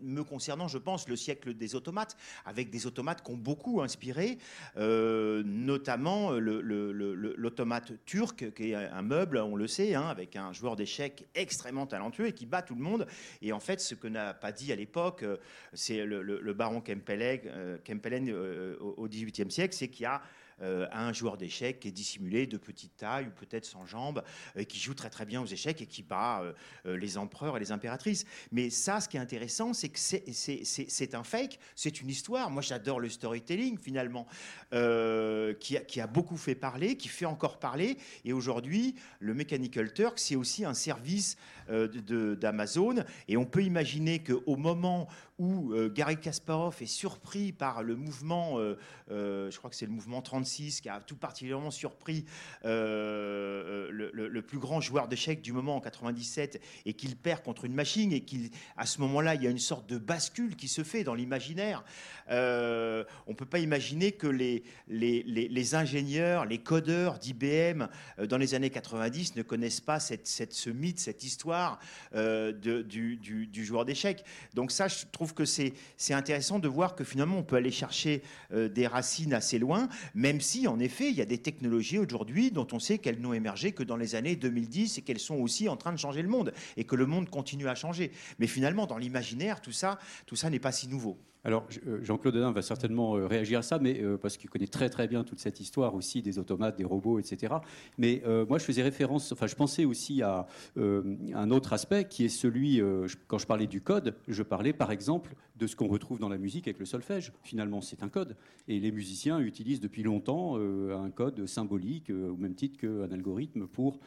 me 0.00 0.22
concernant, 0.22 0.68
je 0.68 0.78
pense, 0.78 1.08
le 1.08 1.16
siècle 1.16 1.54
des 1.54 1.74
automates, 1.74 2.16
avec 2.44 2.70
des 2.70 2.86
automates 2.86 3.24
qui 3.24 3.32
ont 3.32 3.36
beaucoup 3.36 3.82
inspiré, 3.82 4.38
euh, 4.76 5.42
notamment 5.44 6.30
l'automate 6.32 7.92
turc, 8.04 8.52
qui 8.54 8.70
est 8.70 8.74
un 8.74 9.02
meuble, 9.02 9.38
on 9.38 9.56
le 9.56 9.66
sait, 9.66 9.94
hein, 9.94 10.06
avec 10.08 10.36
un 10.36 10.52
joueur 10.52 10.76
d'échecs 10.76 11.26
extrêmement 11.34 11.86
talentueux 11.86 12.28
et 12.28 12.32
qui 12.32 12.46
bat 12.46 12.62
tout 12.62 12.74
le 12.74 12.82
monde. 12.82 13.06
Et 13.42 13.52
en 13.52 13.60
fait, 13.60 13.80
ce 13.80 13.94
que 13.94 14.06
n'a 14.06 14.34
pas 14.34 14.52
dit 14.52 14.72
à 14.72 14.76
l'époque, 14.76 15.22
euh, 15.22 15.36
c'est 15.72 16.04
le, 16.04 16.52
baron 16.54 16.80
Kempelen, 16.80 17.40
Kempelen 17.84 18.32
au 18.80 19.08
XVIIIe 19.08 19.50
siècle, 19.50 19.74
c'est 19.74 19.88
qu'il 19.96 20.04
y 20.04 20.06
a 20.06 20.20
un 20.58 21.12
joueur 21.12 21.36
d'échecs 21.36 21.80
qui 21.80 21.88
est 21.88 21.92
dissimulé 21.92 22.46
de 22.46 22.56
petite 22.56 22.96
taille 22.96 23.26
ou 23.26 23.30
peut-être 23.30 23.66
sans 23.66 23.84
jambes, 23.84 24.22
qui 24.68 24.78
joue 24.78 24.94
très 24.94 25.10
très 25.10 25.26
bien 25.26 25.42
aux 25.42 25.46
échecs 25.46 25.82
et 25.82 25.86
qui 25.86 26.02
bat 26.02 26.42
les 26.86 27.18
empereurs 27.18 27.58
et 27.58 27.60
les 27.60 27.72
impératrices. 27.72 28.24
Mais 28.52 28.70
ça, 28.70 29.02
ce 29.02 29.08
qui 29.08 29.18
est 29.18 29.20
intéressant, 29.20 29.74
c'est 29.74 29.90
que 29.90 29.98
c'est 29.98 31.14
un 31.14 31.24
fake, 31.24 31.58
c'est 31.74 32.00
une 32.00 32.08
histoire. 32.08 32.48
Moi, 32.48 32.62
j'adore 32.62 33.00
le 33.00 33.10
storytelling 33.10 33.78
finalement, 33.78 34.26
qui 34.70 35.76
a, 35.76 35.80
qui, 35.86 36.00
a, 36.00 36.06
beaucoup 36.06 36.38
fait 36.38 36.54
parler, 36.54 36.96
qui 36.96 37.08
fait 37.08 37.26
encore 37.26 37.58
parler. 37.58 37.98
Et 38.24 38.32
aujourd'hui, 38.32 38.94
le 39.20 39.34
Mechanical 39.34 39.92
Turk, 39.92 40.18
c'est 40.18 40.36
aussi 40.36 40.64
un 40.64 40.72
service 40.72 41.36
d'Amazon. 41.68 43.04
Et 43.28 43.36
on 43.36 43.44
peut 43.44 43.62
imaginer 43.62 44.22
qu'au 44.22 44.56
moment 44.56 45.06
où 45.38 45.72
euh, 45.72 45.90
Gary 45.90 46.18
Kasparov 46.18 46.76
est 46.80 46.86
surpris 46.86 47.52
par 47.52 47.82
le 47.82 47.94
mouvement, 47.94 48.58
euh, 48.58 48.78
euh, 49.10 49.50
je 49.50 49.58
crois 49.58 49.68
que 49.68 49.76
c'est 49.76 49.86
le 49.86 49.92
mouvement 49.92 50.22
36, 50.22 50.80
qui 50.80 50.88
a 50.88 51.00
tout 51.00 51.16
particulièrement 51.16 51.70
surpris 51.70 52.24
le, 52.64 54.40
plus 54.46 54.58
grand 54.58 54.80
joueur 54.80 55.08
d'échecs 55.08 55.42
du 55.42 55.52
moment 55.52 55.76
en 55.76 55.80
97, 55.80 56.60
et 56.86 56.94
qu'il 56.94 57.16
perd 57.16 57.42
contre 57.42 57.64
une 57.64 57.74
machine, 57.74 58.12
et 58.12 58.20
qu'à 58.20 58.86
ce 58.86 59.00
moment-là, 59.00 59.34
il 59.34 59.42
y 59.42 59.46
a 59.46 59.50
une 59.50 59.58
sorte 59.58 59.88
de 59.88 59.98
bascule 59.98 60.56
qui 60.56 60.68
se 60.68 60.84
fait 60.84 61.04
dans 61.04 61.14
l'imaginaire. 61.14 61.84
on 62.28 62.32
ne 62.32 63.34
peut 63.34 63.44
pas 63.44 63.58
imaginer 63.58 64.12
que 64.12 64.26
les, 64.26 65.74
ingénieurs, 65.74 66.46
les 66.46 66.58
codeurs 66.58 67.18
d'IBM 67.18 67.88
dans 68.28 68.38
les 68.38 68.54
années 68.54 68.70
90 68.70 69.36
ne 69.36 69.42
connaissent 69.42 69.80
pas 69.80 70.00
cette, 70.00 70.26
ce 70.26 70.70
mythe, 70.70 71.00
cette 71.00 71.24
histoire 71.24 71.78
du, 72.14 73.16
du 73.16 73.64
joueur 73.64 73.84
d'échecs. 73.84 74.24
Donc 74.54 74.70
ça, 74.70 74.88
je 74.88 75.04
trouve 75.12 75.25
que 75.34 75.44
c'est 75.44 75.74
intéressant 76.10 76.58
de 76.58 76.68
voir 76.68 76.94
que 76.94 77.04
finalement 77.04 77.38
on 77.38 77.42
peut 77.42 77.56
aller 77.56 77.70
chercher 77.70 78.22
euh, 78.52 78.68
des 78.68 78.86
racines 78.86 79.34
assez 79.34 79.58
loin, 79.58 79.88
même 80.14 80.40
si 80.40 80.66
en 80.68 80.78
effet 80.78 81.08
il 81.10 81.16
y 81.16 81.22
a 81.22 81.26
des 81.26 81.38
technologies 81.38 81.98
aujourd'hui 81.98 82.50
dont 82.50 82.66
on 82.72 82.78
sait 82.78 82.98
qu'elles 82.98 83.20
n'ont 83.20 83.32
émergé 83.32 83.72
que 83.72 83.82
dans 83.82 83.96
les 83.96 84.14
années 84.14 84.36
2010 84.36 84.98
et 84.98 85.02
qu'elles 85.02 85.18
sont 85.18 85.36
aussi 85.36 85.68
en 85.68 85.76
train 85.76 85.92
de 85.92 85.98
changer 85.98 86.22
le 86.22 86.28
monde 86.28 86.52
et 86.76 86.84
que 86.84 86.96
le 86.96 87.06
monde 87.06 87.28
continue 87.30 87.68
à 87.68 87.74
changer. 87.74 88.10
Mais 88.38 88.46
finalement 88.46 88.86
dans 88.86 88.98
l'imaginaire 88.98 89.60
tout 89.60 89.72
ça, 89.72 89.98
tout 90.26 90.36
ça 90.36 90.50
n'est 90.50 90.58
pas 90.58 90.72
si 90.72 90.88
nouveau. 90.88 91.18
Alors, 91.46 91.68
euh, 91.86 92.02
Jean-Claude 92.02 92.34
Dedin 92.34 92.50
va 92.50 92.60
certainement 92.60 93.16
euh, 93.16 93.28
réagir 93.28 93.60
à 93.60 93.62
ça, 93.62 93.78
mais 93.78 94.02
euh, 94.02 94.18
parce 94.18 94.36
qu'il 94.36 94.50
connaît 94.50 94.66
très 94.66 94.90
très 94.90 95.06
bien 95.06 95.22
toute 95.22 95.38
cette 95.38 95.60
histoire 95.60 95.94
aussi 95.94 96.20
des 96.20 96.40
automates, 96.40 96.76
des 96.76 96.84
robots, 96.84 97.20
etc. 97.20 97.54
Mais 97.98 98.20
moi, 98.48 98.58
je 98.58 98.64
faisais 98.64 98.82
référence, 98.82 99.30
enfin, 99.30 99.46
je 99.46 99.54
pensais 99.54 99.84
aussi 99.84 100.22
à 100.22 100.46
un 100.76 101.50
autre 101.50 101.72
aspect 101.72 102.08
qui 102.08 102.24
est 102.24 102.28
celui, 102.28 102.82
quand 103.28 103.38
je 103.38 103.46
parlais 103.46 103.68
du 103.68 103.80
code, 103.80 104.16
je 104.26 104.42
parlais 104.42 104.72
par 104.72 104.90
exemple 104.90 105.34
de 105.56 105.66
ce 105.68 105.76
qu'on 105.76 105.86
retrouve 105.86 106.18
dans 106.18 106.28
la 106.28 106.38
musique 106.38 106.66
avec 106.66 106.80
le 106.80 106.84
solfège. 106.84 107.32
Finalement, 107.42 107.80
c'est 107.80 108.02
un 108.02 108.08
code, 108.08 108.36
et 108.66 108.80
les 108.80 108.90
musiciens 108.90 109.38
utilisent 109.38 109.80
depuis 109.80 110.02
longtemps 110.02 110.56
un 110.56 111.10
code 111.10 111.46
symbolique, 111.46 112.10
au 112.10 112.36
même 112.36 112.54
titre 112.54 112.78
qu'un 112.80 113.12
algorithme 113.12 113.68
pour 113.68 114.00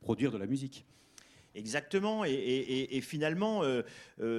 produire 0.00 0.30
de 0.30 0.38
la 0.38 0.46
musique. 0.46 0.86
Exactement. 1.54 2.24
Et, 2.24 3.00
finalement, 3.00 3.62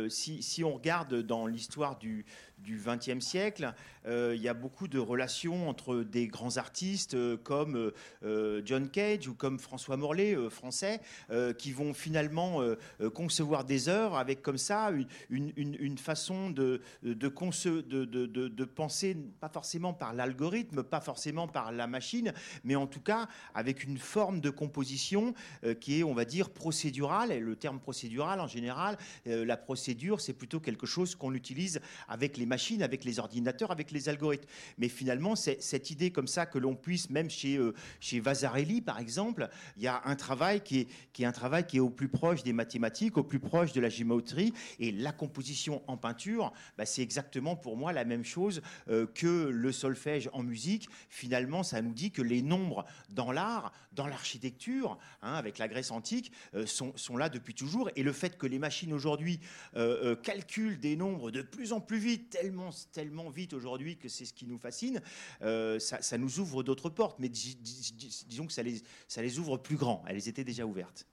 si, 0.09 0.43
si, 0.43 0.63
on 0.63 0.73
regarde 0.75 1.21
dans 1.21 1.47
l'histoire 1.47 1.97
du, 1.97 2.25
du 2.57 2.81
XXe 2.83 3.23
siècle, 3.23 3.73
euh, 4.07 4.33
il 4.35 4.41
y 4.41 4.47
a 4.47 4.53
beaucoup 4.53 4.87
de 4.87 4.99
relations 4.99 5.69
entre 5.69 6.03
des 6.03 6.27
grands 6.27 6.57
artistes 6.57 7.15
euh, 7.15 7.37
comme 7.37 7.91
euh, 8.23 8.61
John 8.65 8.89
Cage 8.89 9.27
ou 9.27 9.33
comme 9.33 9.59
François 9.59 9.97
Morlaix, 9.97 10.35
français, 10.49 11.01
qui 11.57 11.71
vont 11.71 11.93
finalement 11.93 12.61
concevoir 13.13 13.65
des 13.65 13.89
œuvres 13.89 14.17
avec 14.17 14.41
comme 14.41 14.57
ça 14.57 14.91
une, 15.29 15.97
façon 15.97 16.49
de, 16.49 16.81
de, 17.03 18.65
penser, 18.65 19.17
pas 19.39 19.49
forcément 19.49 19.93
par 19.93 20.13
l'algorithme, 20.13 20.83
pas 20.83 21.01
forcément 21.01 21.47
par 21.47 21.71
la 21.71 21.87
machine, 21.87 22.33
mais 22.63 22.75
en 22.75 22.87
tout 22.87 22.99
cas 22.99 23.27
avec 23.53 23.83
une 23.83 23.97
forme 23.97 24.39
de 24.41 24.49
composition 24.49 25.33
qui 25.79 25.99
est, 25.99 26.03
on 26.03 26.13
va 26.13 26.25
dire, 26.25 26.49
procédurale. 26.49 27.31
Et 27.31 27.39
le 27.39 27.55
terme 27.55 27.79
procédural, 27.79 28.39
en 28.39 28.47
général, 28.47 28.97
la 29.25 29.57
procédure, 29.57 30.21
c'est 30.21 30.33
plutôt 30.33 30.59
quelque 30.59 30.85
chose 30.85 31.15
qu'on 31.15 31.33
utilise 31.33 31.81
avec 32.07 32.37
les 32.37 32.44
machines, 32.45 32.83
avec 32.83 33.03
les 33.03 33.19
ordinateurs, 33.19 33.71
avec 33.71 33.91
les 33.91 34.09
algorithmes. 34.09 34.47
Mais 34.77 34.89
finalement, 34.89 35.35
cette 35.35 35.89
idée 35.89 36.11
comme 36.11 36.27
ça 36.27 36.45
que 36.45 36.57
l'on 36.57 36.75
puisse, 36.75 37.09
même 37.09 37.29
chez, 37.29 37.57
euh, 37.57 37.73
chez 37.99 38.19
Vasarely 38.19 38.81
par 38.81 38.99
exemple, 38.99 39.49
il 39.77 39.83
y 39.83 39.87
a 39.87 40.01
un 40.05 40.15
travail 40.15 40.61
qui 40.61 40.79
est, 40.79 40.87
qui 41.13 41.23
est 41.23 41.25
un 41.25 41.31
travail 41.31 41.65
qui 41.65 41.77
est 41.77 41.81
au 41.81 41.89
plus 41.89 42.07
proche 42.07 42.43
des 42.43 42.53
mathématiques, 42.53 43.17
au 43.17 43.23
plus 43.23 43.39
proche 43.39 43.73
de 43.73 43.81
la 43.81 43.89
géométrie. 43.89 44.53
Et 44.79 44.91
la 44.91 45.11
composition 45.11 45.81
en 45.87 45.97
peinture, 45.97 46.53
bah, 46.77 46.85
c'est 46.85 47.01
exactement 47.01 47.55
pour 47.55 47.77
moi 47.77 47.93
la 47.93 48.05
même 48.05 48.23
chose 48.23 48.61
euh, 48.89 49.05
que 49.07 49.49
le 49.49 49.71
solfège 49.71 50.29
en 50.33 50.43
musique. 50.43 50.87
Finalement, 51.09 51.63
ça 51.63 51.81
nous 51.81 51.93
dit 51.93 52.11
que 52.11 52.21
les 52.21 52.41
nombres 52.41 52.85
dans 53.09 53.31
l'art, 53.31 53.71
dans 53.93 54.07
l'architecture, 54.07 54.97
hein, 55.21 55.33
avec 55.33 55.57
la 55.57 55.67
Grèce 55.67 55.91
antique, 55.91 56.31
euh, 56.53 56.65
sont, 56.65 56.93
sont, 56.95 57.17
là 57.17 57.29
depuis 57.29 57.53
toujours. 57.53 57.89
Et 57.95 58.03
le 58.03 58.11
fait 58.11 58.37
que 58.37 58.47
les 58.47 58.59
machines 58.59 58.93
aujourd'hui 58.93 59.39
calculent 60.23 60.79
des 60.79 60.95
nombres 60.95 61.31
de 61.31 61.41
plus 61.41 61.71
en 61.71 61.79
plus 61.79 61.97
vite, 61.97 62.34
tellement, 62.35 62.69
tellement 62.91 63.29
vite 63.29 63.53
aujourd'hui 63.53 63.97
que 63.97 64.09
c'est 64.09 64.25
ce 64.25 64.33
qui 64.33 64.45
nous 64.45 64.57
fascine, 64.57 65.01
euh, 65.41 65.79
ça, 65.79 66.17
nous 66.17 66.39
ouvre 66.39 66.63
d'autres 66.63 66.89
portes. 66.89 67.19
Mais 67.19 67.29
disons 67.29 68.45
que 68.45 68.53
ça 68.53 68.63
les, 68.63 68.81
ça 69.07 69.21
les 69.21 69.39
ouvre 69.39 69.57
plus 69.57 69.77
grands. 69.77 70.03
Elles 70.07 70.27
étaient 70.27 70.43
déjà 70.43 70.65
ouvertes. 70.65 71.07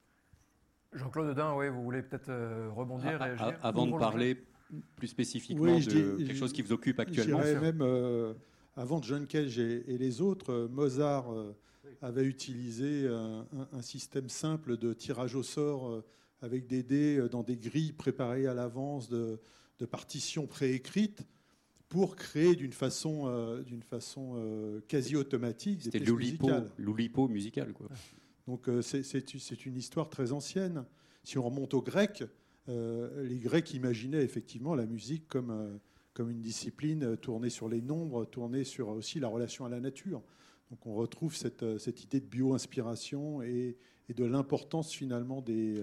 Jean-Claude 0.93 1.29
Dedin, 1.29 1.55
oui, 1.57 1.69
vous 1.69 1.83
voulez 1.83 2.02
peut-être 2.02 2.29
euh, 2.29 2.71
rebondir, 2.71 3.19
ah, 3.21 3.29
ah, 3.38 3.52
Avant 3.62 3.87
de 3.87 3.99
parler 3.99 4.37
plus 4.97 5.09
spécifiquement 5.09 5.79
de 5.79 6.17
quelque 6.19 6.35
chose 6.35 6.52
qui 6.52 6.62
vous 6.62 6.73
occupe 6.73 6.99
actuellement. 6.99 7.38
même, 7.38 7.83
euh, 7.83 8.35
avant 8.76 9.00
John 9.00 9.26
Cage 9.26 9.59
et, 9.59 9.99
les 9.99 10.21
autres, 10.21 10.69
Mozart 10.71 11.26
avait 12.00 12.25
utilisé 12.25 13.07
un, 13.07 13.47
un, 13.73 13.83
système 13.83 14.29
simple 14.29 14.76
de 14.76 14.93
tirage 14.93 15.35
au 15.35 15.43
sort 15.43 16.02
avec 16.41 16.67
des 16.67 16.83
dés 16.83 17.29
dans 17.31 17.43
des 17.43 17.57
grilles 17.57 17.93
préparées 17.93 18.47
à 18.47 18.55
l'avance 18.55 19.09
de, 19.09 19.38
de 19.82 19.86
partitions 19.86 20.46
préécrites 20.46 21.26
pour 21.88 22.14
créer 22.14 22.54
d'une 22.54 22.72
façon, 22.72 23.24
euh, 23.26 23.62
d'une 23.64 23.82
façon 23.82 24.34
euh, 24.36 24.80
quasi 24.86 25.16
automatique 25.16 25.82
C'était 25.82 25.98
l'oulipo 25.98 27.26
musical. 27.26 27.72
Quoi. 27.72 27.88
Donc 28.46 28.68
euh, 28.68 28.80
c'est 28.80 29.66
une 29.66 29.76
histoire 29.76 30.08
très 30.08 30.30
ancienne. 30.30 30.84
Si 31.24 31.36
on 31.36 31.42
remonte 31.42 31.74
aux 31.74 31.82
Grecs, 31.82 32.22
les 32.68 33.38
Grecs 33.40 33.74
imaginaient 33.74 34.22
effectivement 34.22 34.76
la 34.76 34.86
musique 34.86 35.26
comme, 35.26 35.80
comme 36.14 36.30
une 36.30 36.40
discipline 36.40 37.16
tournée 37.16 37.50
sur 37.50 37.68
les 37.68 37.82
nombres, 37.82 38.24
tournée 38.24 38.62
sur 38.62 38.88
aussi 38.88 39.18
la 39.18 39.26
relation 39.26 39.64
à 39.64 39.68
la 39.68 39.80
nature. 39.80 40.22
Donc 40.70 40.86
on 40.86 40.94
retrouve 40.94 41.34
cette, 41.34 41.78
cette 41.78 42.04
idée 42.04 42.20
de 42.20 42.26
bio-inspiration 42.26 43.42
et, 43.42 43.76
et, 44.08 44.14
de 44.14 44.24
l'importance 44.24 44.92
finalement 44.92 45.42
des, 45.42 45.82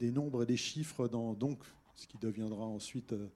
des 0.00 0.10
nombres 0.10 0.42
et 0.42 0.46
des 0.46 0.56
chiffres 0.56 1.06
dans 1.08 1.34
donc 1.34 1.60
ce 1.98 2.06
qui 2.06 2.16
deviendra 2.18 2.64
ensuite 2.64 3.12
euh, 3.12 3.26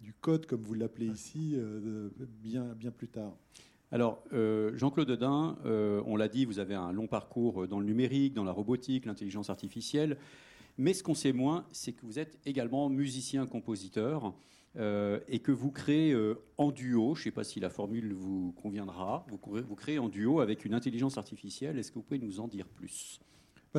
du 0.00 0.14
code, 0.14 0.46
comme 0.46 0.62
vous 0.62 0.74
l'appelez 0.74 1.06
ici, 1.06 1.54
euh, 1.56 2.08
bien, 2.40 2.74
bien 2.74 2.92
plus 2.92 3.08
tard. 3.08 3.36
Alors, 3.90 4.22
euh, 4.32 4.76
Jean-Claude 4.76 5.08
Dedin, 5.08 5.56
on 5.64 6.16
l'a 6.16 6.28
dit, 6.28 6.44
vous 6.44 6.58
avez 6.58 6.74
un 6.74 6.92
long 6.92 7.06
parcours 7.06 7.66
dans 7.66 7.80
le 7.80 7.86
numérique, 7.86 8.34
dans 8.34 8.44
la 8.44 8.52
robotique, 8.52 9.06
l'intelligence 9.06 9.50
artificielle. 9.50 10.18
Mais 10.78 10.92
ce 10.92 11.02
qu'on 11.02 11.14
sait 11.14 11.32
moins, 11.32 11.66
c'est 11.72 11.92
que 11.92 12.04
vous 12.04 12.18
êtes 12.18 12.38
également 12.44 12.88
musicien-compositeur 12.88 14.34
et 14.76 15.38
que 15.38 15.52
vous 15.52 15.70
créez 15.70 16.14
en 16.58 16.72
duo, 16.72 17.14
je 17.14 17.20
ne 17.20 17.24
sais 17.24 17.30
pas 17.30 17.44
si 17.44 17.60
la 17.60 17.70
formule 17.70 18.12
vous 18.12 18.52
conviendra, 18.60 19.24
vous, 19.28 19.38
vous 19.66 19.76
créez 19.76 19.98
en 19.98 20.08
duo 20.08 20.40
avec 20.40 20.64
une 20.64 20.74
intelligence 20.74 21.16
artificielle. 21.16 21.78
Est-ce 21.78 21.90
que 21.90 21.94
vous 21.94 22.02
pouvez 22.02 22.18
nous 22.18 22.40
en 22.40 22.48
dire 22.48 22.66
plus? 22.66 23.20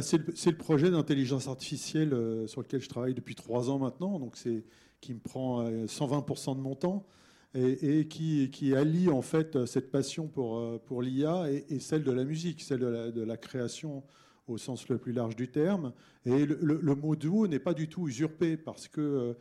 C'est, 0.01 0.17
le, 0.17 0.57
projet 0.57 0.89
d'intelligence 0.91 1.47
artificielle 1.47 2.13
euh, 2.13 2.47
sur 2.47 2.61
lequel 2.61 2.81
je 2.81 2.89
travaille 2.89 3.13
depuis 3.13 3.35
trois 3.35 3.69
ans 3.69 3.79
maintenant, 3.79 4.19
donc 4.19 4.35
c'est 4.37 4.63
qui 5.01 5.13
me 5.13 5.19
prend 5.19 5.69
120% 5.69 6.51
euh, 6.51 6.55
de 6.55 6.59
mon 6.59 6.75
temps 6.75 7.05
et, 7.53 8.07
qui, 8.07 8.75
allie 8.75 9.09
en 9.09 9.21
fait 9.21 9.65
cette 9.65 9.91
passion 9.91 10.27
pour, 10.27 10.57
euh, 10.57 10.81
pour 10.83 11.01
l'IA 11.01 11.45
et, 11.51 11.79
celle 11.79 12.03
de 12.03 12.11
la 12.11 12.23
musique, 12.23 12.61
celle 12.61 12.79
de 12.79 13.21
la, 13.21 13.37
création 13.37 14.03
au 14.47 14.57
sens 14.57 14.87
le 14.89 14.97
plus 14.97 15.13
large 15.13 15.35
du 15.35 15.49
terme. 15.49 15.93
Et 16.25 16.45
le, 16.45 16.95
mot 16.95 17.15
duo 17.15 17.47
n'est 17.47 17.59
pas 17.59 17.73
du 17.73 17.87
tout 17.87 18.07
usurpé 18.07 18.57
parce 18.57 18.87
que 18.87 19.35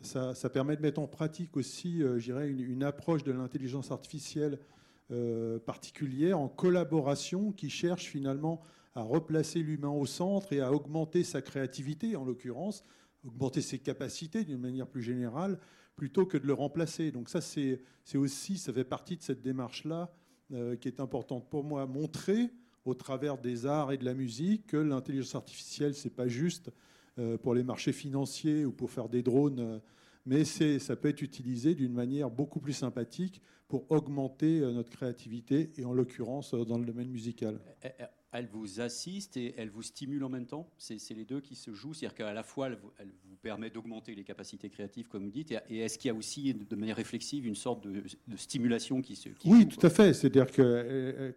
ça, 0.00 0.34
permet 0.52 0.76
de 0.76 0.82
mettre 0.82 1.00
en 1.00 1.06
pratique 1.06 1.56
aussi, 1.56 1.98
une, 2.00 2.60
une, 2.60 2.82
approche 2.82 3.24
de 3.24 3.32
l'intelligence 3.32 3.90
artificielle 3.90 4.58
particulière 5.66 6.38
en 6.38 6.48
collaboration 6.48 7.52
qui 7.52 7.68
cherche 7.68 8.04
finalement 8.06 8.62
à 8.94 9.02
replacer 9.02 9.60
l'humain 9.60 9.90
au 9.90 10.06
centre 10.06 10.52
et 10.52 10.60
à 10.60 10.72
augmenter 10.72 11.22
sa 11.22 11.42
créativité, 11.42 12.16
en 12.16 12.24
l'occurrence, 12.24 12.84
augmenter 13.24 13.60
ses 13.60 13.78
capacités 13.78 14.44
d'une 14.44 14.60
manière 14.60 14.86
plus 14.86 15.02
générale, 15.02 15.58
plutôt 15.96 16.26
que 16.26 16.38
de 16.38 16.46
le 16.46 16.54
remplacer. 16.54 17.10
Donc 17.10 17.28
ça, 17.28 17.40
c'est 17.40 17.82
aussi, 18.14 18.58
ça 18.58 18.72
fait 18.72 18.84
partie 18.84 19.16
de 19.16 19.22
cette 19.22 19.42
démarche-là 19.42 20.12
euh, 20.52 20.76
qui 20.76 20.88
est 20.88 21.00
importante 21.00 21.48
pour 21.50 21.62
moi, 21.62 21.86
montrer 21.86 22.50
au 22.84 22.94
travers 22.94 23.38
des 23.38 23.66
arts 23.66 23.92
et 23.92 23.98
de 23.98 24.04
la 24.04 24.14
musique 24.14 24.68
que 24.68 24.76
l'intelligence 24.76 25.34
artificielle, 25.34 25.94
c'est 25.94 26.14
pas 26.14 26.28
juste 26.28 26.70
euh, 27.18 27.36
pour 27.36 27.54
les 27.54 27.62
marchés 27.62 27.92
financiers 27.92 28.64
ou 28.64 28.72
pour 28.72 28.90
faire 28.90 29.08
des 29.08 29.22
drones 29.22 29.80
mais 30.26 30.44
ça 30.44 30.96
peut 30.96 31.08
être 31.08 31.22
utilisé 31.22 31.74
d'une 31.74 31.92
manière 31.92 32.30
beaucoup 32.30 32.60
plus 32.60 32.72
sympathique 32.72 33.40
pour 33.68 33.90
augmenter 33.90 34.60
notre 34.60 34.90
créativité, 34.90 35.72
et 35.76 35.84
en 35.84 35.92
l'occurrence 35.92 36.54
dans 36.54 36.78
le 36.78 36.84
domaine 36.84 37.08
musical. 37.08 37.60
Elle 38.32 38.46
vous 38.46 38.80
assiste 38.80 39.36
et 39.36 39.54
elle 39.56 39.70
vous 39.70 39.82
stimule 39.82 40.22
en 40.22 40.28
même 40.28 40.46
temps? 40.46 40.70
C'est 40.78 41.14
les 41.14 41.24
deux 41.24 41.40
qui 41.40 41.56
se 41.56 41.72
jouent? 41.72 41.94
C'est-à-dire 41.94 42.14
qu'à 42.14 42.32
la 42.32 42.42
fois, 42.42 42.68
elle 42.68 42.78
vous, 43.24 43.36
permet 43.42 43.70
d'augmenter 43.70 44.14
les 44.14 44.22
capacités 44.22 44.68
créatives, 44.68 45.08
comme 45.08 45.24
vous 45.24 45.30
dites, 45.30 45.52
et, 45.68 45.78
est-ce 45.78 45.98
qu'il 45.98 46.08
y 46.08 46.14
a 46.14 46.14
aussi, 46.14 46.52
de 46.54 46.76
manière 46.76 46.96
réflexive, 46.96 47.46
une 47.46 47.54
sorte 47.54 47.86
de, 47.86 48.02
stimulation 48.36 49.00
qui 49.00 49.16
se... 49.16 49.30
oui, 49.46 49.66
tout 49.66 49.84
à 49.84 49.90
fait. 49.90 50.12
C'est-à-dire 50.12 50.50
que 50.50 51.34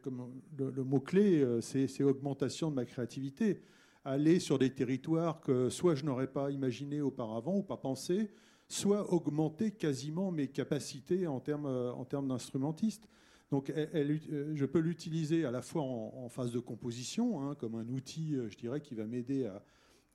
le, 0.57 0.69
le 0.71 0.83
mot-clé, 0.83 1.45
c'est 1.61 2.03
augmentation 2.03 2.69
de 2.69 2.75
ma 2.75 2.85
créativité 2.85 3.61
aller 4.05 4.39
sur 4.39 4.59
des 4.59 4.69
territoires 4.69 5.39
que 5.41 5.69
soit 5.69 5.95
je 5.95 6.05
n'aurais 6.05 6.27
pas 6.27 6.51
imaginé 6.51 7.01
auparavant 7.01 7.57
ou 7.57 7.63
pas 7.63 7.77
pensé, 7.77 8.31
soit 8.67 9.11
augmenter 9.13 9.71
quasiment 9.71 10.31
mes 10.31 10.47
capacités 10.47 11.27
en 11.27 11.39
termes, 11.39 11.65
euh, 11.65 11.93
en 11.93 12.05
termes 12.05 12.27
d'instrumentiste. 12.27 13.07
Donc 13.53 13.69
euh, 13.69 14.51
je 14.55 14.65
peux 14.65 14.79
l'utiliser 14.79 15.45
à 15.45 15.51
la 15.51 15.61
fois 15.61 15.83
en, 15.83 16.27
phase 16.27 16.51
de 16.51 16.57
composition, 16.57 17.39
hein, 17.39 17.53
comme 17.53 17.75
un 17.75 17.87
outil, 17.87 18.33
euh, 18.33 18.49
je 18.49 18.57
dirais, 18.57 18.81
qui 18.81 18.95
va 18.95 19.05
m'aider 19.05 19.47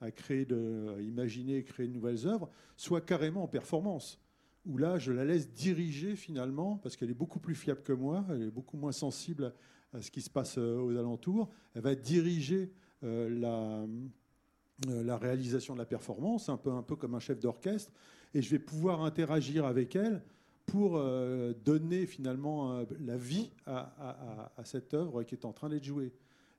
à, 0.01 0.11
créer, 0.11 0.45
à 0.51 1.01
imaginer, 1.01 1.63
créer 1.63 1.87
de 1.87 1.93
nouvelles 1.93 2.27
œuvres, 2.27 2.49
soit 2.75 2.99
carrément 2.99 3.43
en 3.43 3.47
performance, 3.47 4.19
où 4.65 4.77
là, 4.77 4.97
je 4.97 5.13
la 5.13 5.23
laisse 5.23 5.53
diriger 5.53 6.17
finalement, 6.17 6.79
parce 6.79 6.97
qu'elle 6.97 7.11
est 7.11 7.13
beaucoup 7.13 7.39
plus 7.39 7.55
fiable 7.55 7.81
que 7.81 7.93
moi, 7.93 8.25
elle 8.29 8.41
est 8.41 8.51
beaucoup 8.51 8.75
moins 8.75 8.91
sensible 8.91 9.53
à 9.93 10.01
ce 10.01 10.11
qui 10.11 10.21
se 10.21 10.29
passe 10.29 10.57
aux 10.57 10.97
alentours, 10.97 11.49
elle 11.75 11.83
va 11.83 11.95
diriger 11.95 12.73
euh, 13.05 13.29
la, 13.29 14.91
euh, 14.91 15.15
réalisation 15.15 15.75
de 15.75 15.79
la 15.79 15.85
performance, 15.85 16.49
un 16.49 16.57
peu 16.57 16.97
comme 16.97 17.15
un 17.15 17.21
chef 17.21 17.39
d'orchestre, 17.39 17.93
et 18.33 18.41
je 18.41 18.49
vais 18.49 18.59
pouvoir 18.59 19.01
interagir 19.01 19.63
avec 19.63 19.95
elle 19.95 20.23
pour 20.71 20.97
euh, 20.97 21.53
donner 21.65 22.05
finalement 22.05 22.85
la 22.99 23.17
vie 23.17 23.51
à, 23.65 24.49
cette 24.63 24.93
œuvre 24.93 25.23
qui 25.23 25.35
est 25.35 25.45
en 25.45 25.53
train 25.53 25.69
d'être 25.69 25.83
jouée. 25.83 26.11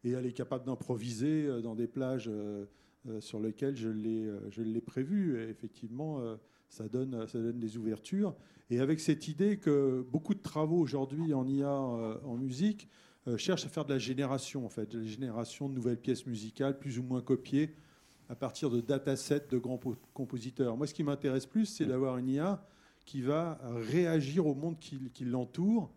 Et 0.05 0.11
elle 0.12 0.26
est 0.26 0.33
capable 0.33 0.64
d'improviser 0.64 1.61
dans 1.62 1.75
des 1.75 1.87
plages 1.87 2.31
sur 3.21 3.38
lesquelles 3.38 3.76
je 3.76 4.62
l'ai 4.62 4.81
prévu. 4.81 5.38
Et 5.38 5.49
effectivement, 5.50 6.23
ça, 6.69 6.88
donne, 6.88 7.26
ça 7.26 7.38
donne 7.38 7.59
des 7.59 7.76
ouvertures. 7.76 8.35
Et 8.71 8.81
avec 8.81 9.00
cette 9.00 9.29
idée 9.29 9.59
que 9.59 10.05
beaucoup 10.11 10.35
de 10.35 10.40
travaux 10.40 10.79
aujourd'hui 10.79 11.35
en 11.35 11.47
IA 11.47 11.71
en 11.71 12.37
musique 12.37 12.88
euh, 13.29 13.37
cherche 13.37 13.67
à 13.67 13.69
faire 13.69 13.85
de 13.85 13.93
la 13.93 13.99
génération, 13.99 14.64
en 14.64 14.71
fait, 14.71 14.90
de 14.90 14.99
la 14.99 15.05
génération 15.05 15.69
de 15.69 15.75
nouvelles 15.75 16.00
pièces 16.00 16.26
musicales, 16.26 16.79
plus 16.79 16.99
ou 16.99 17.02
moins 17.02 17.21
copiées, 17.21 17.75
à 18.31 18.35
partir 18.35 18.71
de 18.71 18.81
datasets 18.81 19.47
de 19.50 19.59
grands 19.59 19.81
compositeurs. 20.14 20.76
Moi, 20.76 20.87
ce 20.87 20.95
qui 20.95 21.05
m'intéresse 21.05 21.47
plus, 21.47 21.67
c'est 21.67 21.85
d'avoir 21.85 22.17
une 22.17 22.29
IA 22.29 22.64
qui 23.04 23.23
va 23.23 23.59
réagir 23.64 24.47
au 24.47 24.54
monde 24.54 24.78
qui, 24.78 25.25
l'entoure. 25.25 25.90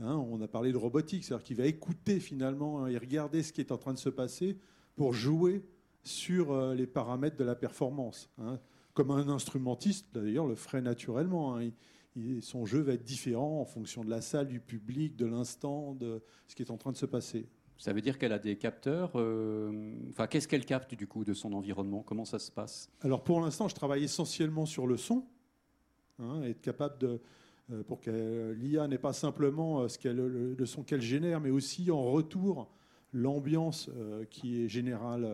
Hein. 0.00 0.14
on 0.30 0.40
a 0.40 0.48
parlé 0.48 0.70
de 0.72 0.76
robotique, 0.76 1.24
c'est-à-dire 1.24 1.44
qui 1.44 1.54
va 1.54 1.66
écouter 1.66 2.20
finalement 2.20 2.84
hein, 2.84 2.88
et 2.88 2.98
regarder 2.98 3.42
ce 3.42 3.52
qui 3.52 3.60
est 3.60 3.72
en 3.72 3.78
train 3.78 3.94
de 3.94 3.98
se 3.98 4.10
passer 4.10 4.56
pour 4.94 5.12
jouer 5.12 5.64
sur 6.02 6.52
euh, 6.52 6.74
les 6.74 6.86
paramètres 6.86 7.36
de 7.36 7.44
la 7.44 7.54
performance. 7.54 8.30
Hein. 8.38 8.60
Comme 8.94 9.10
un 9.10 9.28
instrumentiste, 9.28 10.06
d'ailleurs, 10.12 10.46
le 10.46 10.54
ferait 10.54 10.82
naturellement 10.82 11.58
son 12.40 12.66
jeu 12.66 12.80
va 12.80 12.94
être 12.94 13.04
différent 13.04 13.60
en 13.60 13.64
fonction 13.64 14.04
de 14.04 14.10
la 14.10 14.20
salle, 14.20 14.48
du 14.48 14.60
public, 14.60 15.16
de 15.16 15.26
l'instant, 15.26 15.94
de 15.94 16.22
ce 16.46 16.54
qui 16.54 16.62
est 16.62 16.70
en 16.70 16.76
train 16.76 16.92
de 16.92 16.96
se 16.96 17.06
passer. 17.06 17.48
Ça 17.76 17.92
veut 17.92 18.00
dire 18.00 18.18
qu'elle 18.18 18.32
a 18.32 18.40
des 18.40 18.56
capteurs. 18.56 19.12
Euh, 19.14 19.94
enfin, 20.10 20.26
qu'est-ce 20.26 20.48
qu'elle 20.48 20.64
capte 20.64 20.94
du 20.94 21.06
coup 21.06 21.24
de 21.24 21.32
son 21.32 21.52
environnement? 21.52 22.02
Comment 22.02 22.24
ça 22.24 22.40
se 22.40 22.50
passe? 22.50 22.90
Alors 23.02 23.22
pour 23.22 23.40
l'instant, 23.40 23.68
je 23.68 23.74
travaille 23.74 24.02
essentiellement 24.02 24.66
sur 24.66 24.86
le 24.86 24.96
son, 24.96 25.24
hein, 26.18 26.42
être 26.42 26.60
capable 26.60 26.98
de 26.98 27.20
euh, 27.70 27.82
pour 27.82 28.00
que 28.00 28.56
l'IA 28.58 28.88
n'ait 28.88 28.98
pas 28.98 29.12
simplement 29.12 29.80
euh, 29.80 29.88
ce 29.88 30.08
le, 30.08 30.66
son 30.66 30.82
qu'elle 30.82 31.02
génère, 31.02 31.40
mais 31.40 31.50
aussi 31.50 31.90
en 31.90 32.02
retour 32.02 32.68
l'ambiance 33.12 33.90
qui 34.28 34.62
est 34.62 34.68
générale 34.68 35.26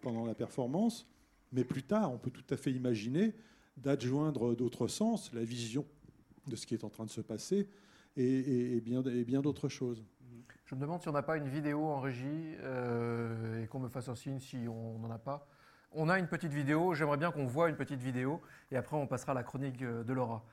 pendant 0.00 0.24
la 0.24 0.34
performance. 0.34 1.04
Mais 1.50 1.64
plus 1.64 1.82
tard, 1.82 2.12
on 2.12 2.18
peut 2.18 2.30
tout 2.30 2.44
à 2.50 2.56
fait 2.56 2.70
imaginer 2.70 3.34
d'adjoindre 3.76 4.54
d'autres 4.54 4.86
sens, 4.86 5.32
la 5.32 5.42
vision 5.42 5.84
de 6.46 6.54
ce 6.54 6.64
qui 6.64 6.74
est 6.74 6.84
en 6.84 6.88
train 6.88 7.04
de 7.04 7.10
se 7.10 7.20
passer 7.20 7.68
et, 8.16 8.80
bien, 8.80 9.02
bien 9.02 9.42
d'autres 9.42 9.68
choses. 9.68 10.04
Je 10.64 10.74
me 10.74 10.80
demande 10.80 11.00
si 11.00 11.08
on 11.08 11.12
n'a 11.12 11.22
pas 11.22 11.36
une 11.36 11.48
vidéo 11.48 11.84
en 11.84 12.00
régie 12.00 12.56
euh, 12.60 13.62
et 13.62 13.66
qu'on 13.68 13.78
me 13.78 13.88
fasse 13.88 14.08
un 14.08 14.14
signe 14.14 14.40
si 14.40 14.66
on 14.68 14.98
n'en 14.98 15.10
a 15.10 15.18
pas. 15.18 15.46
On 15.98 16.10
a 16.10 16.18
une 16.18 16.26
petite 16.26 16.52
vidéo, 16.52 16.92
j'aimerais 16.92 17.16
bien 17.16 17.30
qu'on 17.30 17.46
voit 17.46 17.70
une 17.70 17.76
petite 17.76 18.02
vidéo 18.02 18.42
et 18.70 18.76
après 18.76 18.98
on 18.98 19.06
passera 19.06 19.32
à 19.32 19.34
la 19.34 19.42
chronique 19.42 19.78
de 19.78 20.12
Laura. 20.12 20.44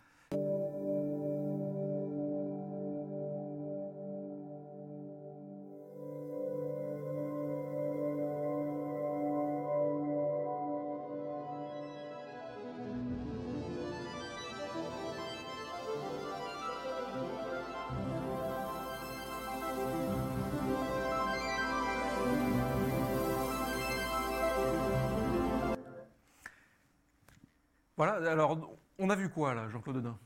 Quoi 29.34 29.54
là, 29.54 29.70
Jean-Claude 29.70 29.98
Dedin 29.98 30.18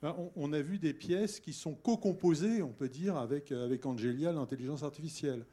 ben, 0.00 0.14
on, 0.36 0.52
a 0.52 0.60
vu 0.60 0.78
des 0.78 0.94
pièces 0.94 1.40
qui 1.40 1.52
sont 1.52 1.74
co-composées, 1.74 2.62
on 2.62 2.72
peut 2.72 2.88
dire, 2.88 3.16
avec, 3.16 3.50
euh, 3.50 3.64
avec 3.64 3.84
Angelia, 3.84 4.32
l'intelligence 4.32 4.84
artificielle. 4.84 5.44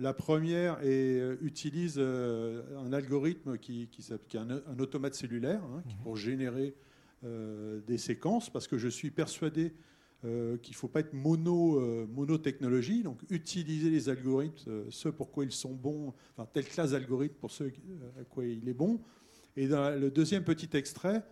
La 0.00 0.12
première 0.12 0.78
euh, 0.82 1.36
utilise 1.40 1.94
euh, 1.98 2.62
un 2.84 2.92
algorithme 2.92 3.56
qui, 3.56 3.86
qui, 3.86 4.02
est 4.02 4.36
un, 4.36 4.78
automate 4.80 5.14
cellulaire 5.14 5.62
hein, 5.62 5.84
mhm. 5.86 6.02
pour 6.02 6.16
générer 6.16 6.74
des 7.86 7.96
séquences, 7.96 8.50
parce 8.50 8.68
que 8.68 8.76
je 8.76 8.86
suis 8.86 9.10
persuadé 9.10 9.72
qu'il 10.20 10.72
ne 10.72 10.76
faut 10.76 10.88
pas 10.88 11.00
être 11.00 11.14
mono, 11.14 12.06
monotechnologie, 12.06 13.02
donc 13.02 13.22
utiliser 13.30 13.88
les 13.88 14.10
algorithmes, 14.10 14.90
ceux 14.90 15.10
pour 15.10 15.30
quoi 15.30 15.44
ils 15.44 15.50
sont 15.50 15.72
bons, 15.72 16.12
enfin 16.36 16.46
telle 16.52 16.66
classe 16.66 16.90
d'algorithmes 16.90 17.36
pour 17.36 17.50
ceux 17.50 17.72
à 18.20 18.24
quoi 18.24 18.44
il 18.44 18.68
est 18.68 18.74
bon, 18.74 19.00
et 19.56 19.68
dans 19.68 19.98
le 19.98 20.10
deuxième 20.10 20.44
petit 20.44 20.68
extrait, 20.76 21.22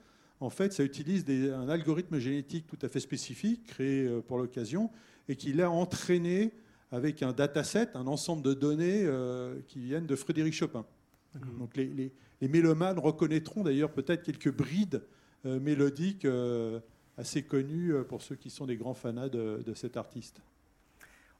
en 0.42 0.50
fait, 0.50 0.72
ça 0.72 0.82
utilise 0.82 1.24
un 1.30 1.68
algorithme 1.68 2.18
génétique 2.18 2.66
tout 2.66 2.78
à 2.82 2.88
fait 2.88 2.98
spécifique, 2.98 3.64
créé 3.64 4.06
euh, 4.06 4.20
pour 4.20 4.38
l'occasion, 4.38 4.90
et 5.28 5.36
qui 5.36 5.52
l'a 5.52 5.70
entraîné 5.70 6.52
avec 6.90 7.22
un 7.22 7.32
dataset, 7.32 7.90
un 7.94 8.08
ensemble 8.08 8.42
de 8.42 8.52
données 8.52 9.04
euh, 9.04 9.60
qui 9.68 9.78
viennent 9.78 10.06
de 10.06 10.16
Frédéric 10.16 10.52
Chopin. 10.52 10.84
Donc 11.58 11.76
les, 11.76 12.12
mélomanes 12.42 12.98
reconnaîtront 12.98 13.62
d'ailleurs 13.62 13.92
peut-être 13.92 14.24
quelques 14.24 14.52
brides 14.52 15.02
euh, 15.46 15.60
mélodiques 15.60 16.26
assez 17.16 17.44
connues 17.44 17.94
pour 18.08 18.20
ceux 18.20 18.34
qui 18.34 18.50
sont 18.50 18.66
des 18.66 18.76
grands 18.76 18.94
fanats 18.94 19.28
de, 19.28 19.62
de 19.64 19.74
cet 19.74 19.96
artiste. 19.96 20.42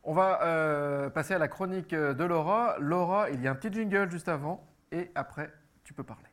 On 0.04 0.14
va 0.14 1.10
passer 1.10 1.34
à 1.34 1.38
la 1.38 1.48
chronique 1.48 1.90
de 1.90 2.24
Laura. 2.24 2.76
Laura, 2.78 3.30
il 3.30 3.42
y 3.42 3.48
a 3.48 3.50
un 3.50 3.54
petit 3.56 3.72
jingle 3.72 4.10
juste 4.10 4.28
avant, 4.28 4.66
et 4.92 5.10
après, 5.14 5.52
tu 5.84 5.92
peux 5.92 6.04
parler. 6.04 6.31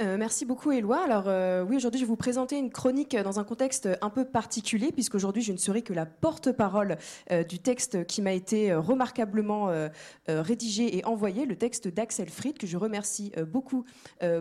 Euh, 0.00 0.16
merci 0.16 0.46
beaucoup 0.46 0.72
Éloi. 0.72 1.04
Alors 1.04 1.24
euh, 1.26 1.62
oui, 1.62 1.76
aujourd'hui 1.76 2.00
je 2.00 2.04
vais 2.04 2.08
vous 2.08 2.16
présenter 2.16 2.56
une 2.56 2.70
chronique 2.70 3.14
dans 3.14 3.38
un 3.38 3.44
contexte 3.44 3.88
un 4.00 4.08
peu 4.08 4.24
particulier 4.24 4.90
puisqu'aujourd'hui 4.90 5.42
je 5.42 5.52
ne 5.52 5.58
serai 5.58 5.82
que 5.82 5.92
la 5.92 6.06
porte-parole 6.06 6.96
euh, 7.30 7.44
du 7.44 7.58
texte 7.58 8.06
qui 8.06 8.22
m'a 8.22 8.32
été 8.32 8.74
remarquablement 8.74 9.70
rédigé 10.26 10.96
et 10.96 11.04
envoyé, 11.04 11.44
le 11.44 11.56
texte 11.56 11.88
d'Axel 11.88 12.30
Fried 12.30 12.56
que 12.56 12.66
je 12.66 12.76
remercie 12.76 13.32
beaucoup 13.46 13.84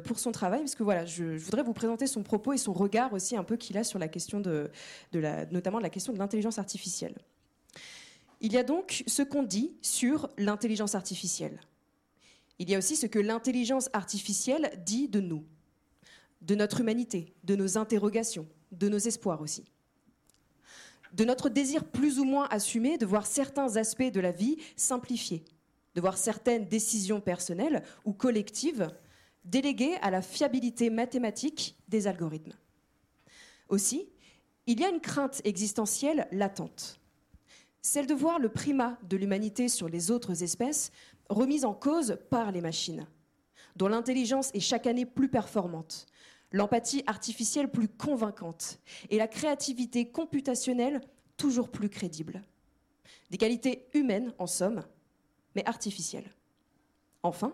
pour 0.06 0.20
son 0.20 0.32
travail 0.32 0.60
parce 0.60 0.76
que 0.76 0.84
voilà, 0.84 1.06
je, 1.06 1.38
voudrais 1.38 1.64
vous 1.64 1.74
présenter 1.74 2.08
son 2.08 2.24
propos 2.24 2.54
et 2.54 2.58
son 2.58 2.74
regard 2.74 3.14
aussi 3.14 3.36
un 3.36 3.44
peu 3.44 3.58
qu'il 3.58 3.78
a 3.78 3.84
sur 3.84 4.00
la 4.00 4.08
question 4.08 4.40
de, 4.40 4.72
de 5.12 5.20
la, 5.20 5.46
notamment 5.48 5.78
de 5.78 5.84
la 5.84 5.90
question 5.90 6.14
de 6.14 6.20
l'intelligence 6.20 6.60
artificielle. 6.60 7.16
Il 8.40 8.54
y 8.54 8.58
a 8.58 8.64
donc 8.64 9.04
ce 9.08 9.22
qu'on 9.22 9.44
dit 9.44 9.76
sur 9.82 10.30
l'intelligence 10.38 10.96
artificielle. 10.96 11.60
Il 12.62 12.70
y 12.70 12.76
a 12.76 12.78
aussi 12.78 12.96
ce 12.96 13.08
que 13.08 13.18
l'intelligence 13.18 13.90
artificielle 13.92 14.80
dit 14.86 15.08
de 15.08 15.20
nous, 15.20 15.44
de 16.42 16.54
notre 16.54 16.80
humanité, 16.80 17.34
de 17.44 17.56
nos 17.56 17.80
interrogations, 17.80 18.48
de 18.72 18.88
nos 18.88 19.00
espoirs 19.00 19.42
aussi. 19.42 19.66
De 21.12 21.26
notre 21.26 21.50
désir 21.50 21.84
plus 21.84 22.20
ou 22.20 22.24
moins 22.24 22.48
assumé 22.52 23.00
de 23.00 23.06
voir 23.08 23.26
certains 23.26 23.78
aspects 23.78 24.12
de 24.12 24.20
la 24.20 24.32
vie 24.32 24.58
simplifiés, 24.76 25.44
de 25.96 26.02
voir 26.02 26.20
certaines 26.20 26.68
décisions 26.68 27.20
personnelles 27.20 27.82
ou 28.06 28.14
collectives 28.14 28.92
déléguées 29.44 29.96
à 30.04 30.12
la 30.12 30.22
fiabilité 30.22 30.92
mathématique 30.92 31.76
des 31.88 32.06
algorithmes. 32.06 32.54
Aussi, 33.70 34.08
il 34.68 34.80
y 34.80 34.86
a 34.86 34.90
une 34.90 35.02
crainte 35.02 35.42
existentielle 35.46 36.28
latente 36.32 37.02
celle 37.82 38.06
de 38.06 38.14
voir 38.14 38.40
le 38.40 38.50
primat 38.50 38.98
de 39.04 39.18
l'humanité 39.18 39.68
sur 39.68 39.90
les 39.90 40.12
autres 40.12 40.44
espèces 40.44 40.92
remise 41.32 41.66
en 41.66 41.74
cause 41.74 42.18
par 42.30 42.52
les 42.52 42.62
machines, 42.62 43.08
dont 43.76 43.88
l'intelligence 43.88 44.52
est 44.54 44.60
chaque 44.60 44.88
année 44.88 45.06
plus 45.06 45.30
performante, 45.30 46.06
l'empathie 46.52 47.04
artificielle 47.08 47.72
plus 47.72 47.88
convaincante 47.88 48.80
et 49.10 49.18
la 49.18 49.28
créativité 49.28 50.10
computationnelle 50.10 51.02
toujours 51.38 51.70
plus 51.70 51.90
crédible. 51.90 52.42
Des 53.30 53.38
qualités 53.38 53.88
humaines, 53.94 54.34
en 54.38 54.48
somme, 54.48 54.84
mais 55.56 55.66
artificielles. 55.66 56.30
Enfin, 57.24 57.54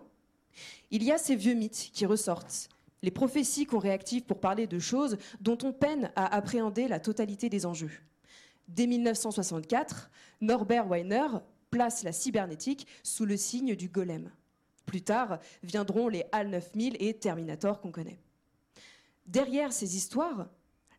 il 0.91 1.03
y 1.03 1.11
a 1.11 1.17
ces 1.17 1.35
vieux 1.35 1.53
mythes 1.53 1.91
qui 1.93 2.05
ressortent, 2.05 2.69
les 3.03 3.11
prophéties 3.11 3.65
qu'on 3.65 3.77
réactive 3.77 4.23
pour 4.23 4.39
parler 4.39 4.65
de 4.65 4.79
choses 4.79 5.17
dont 5.39 5.57
on 5.63 5.71
peine 5.71 6.11
à 6.15 6.35
appréhender 6.35 6.87
la 6.87 6.99
totalité 6.99 7.49
des 7.49 7.65
enjeux. 7.65 7.91
Dès 8.67 8.87
1964, 8.87 10.09
Norbert 10.41 10.87
Weiner 10.87 11.27
place 11.77 12.01
la 12.01 12.11
cybernétique 12.11 12.87
sous 13.03 13.23
le 13.23 13.37
signe 13.37 13.75
du 13.75 13.87
golem. 13.87 14.31
Plus 14.87 15.03
tard 15.03 15.37
viendront 15.61 16.07
les 16.07 16.25
HAL 16.31 16.49
9000 16.49 16.97
et 16.99 17.13
Terminator 17.13 17.79
qu'on 17.79 17.91
connaît. 17.91 18.17
Derrière 19.27 19.71
ces 19.71 19.95
histoires, 19.95 20.47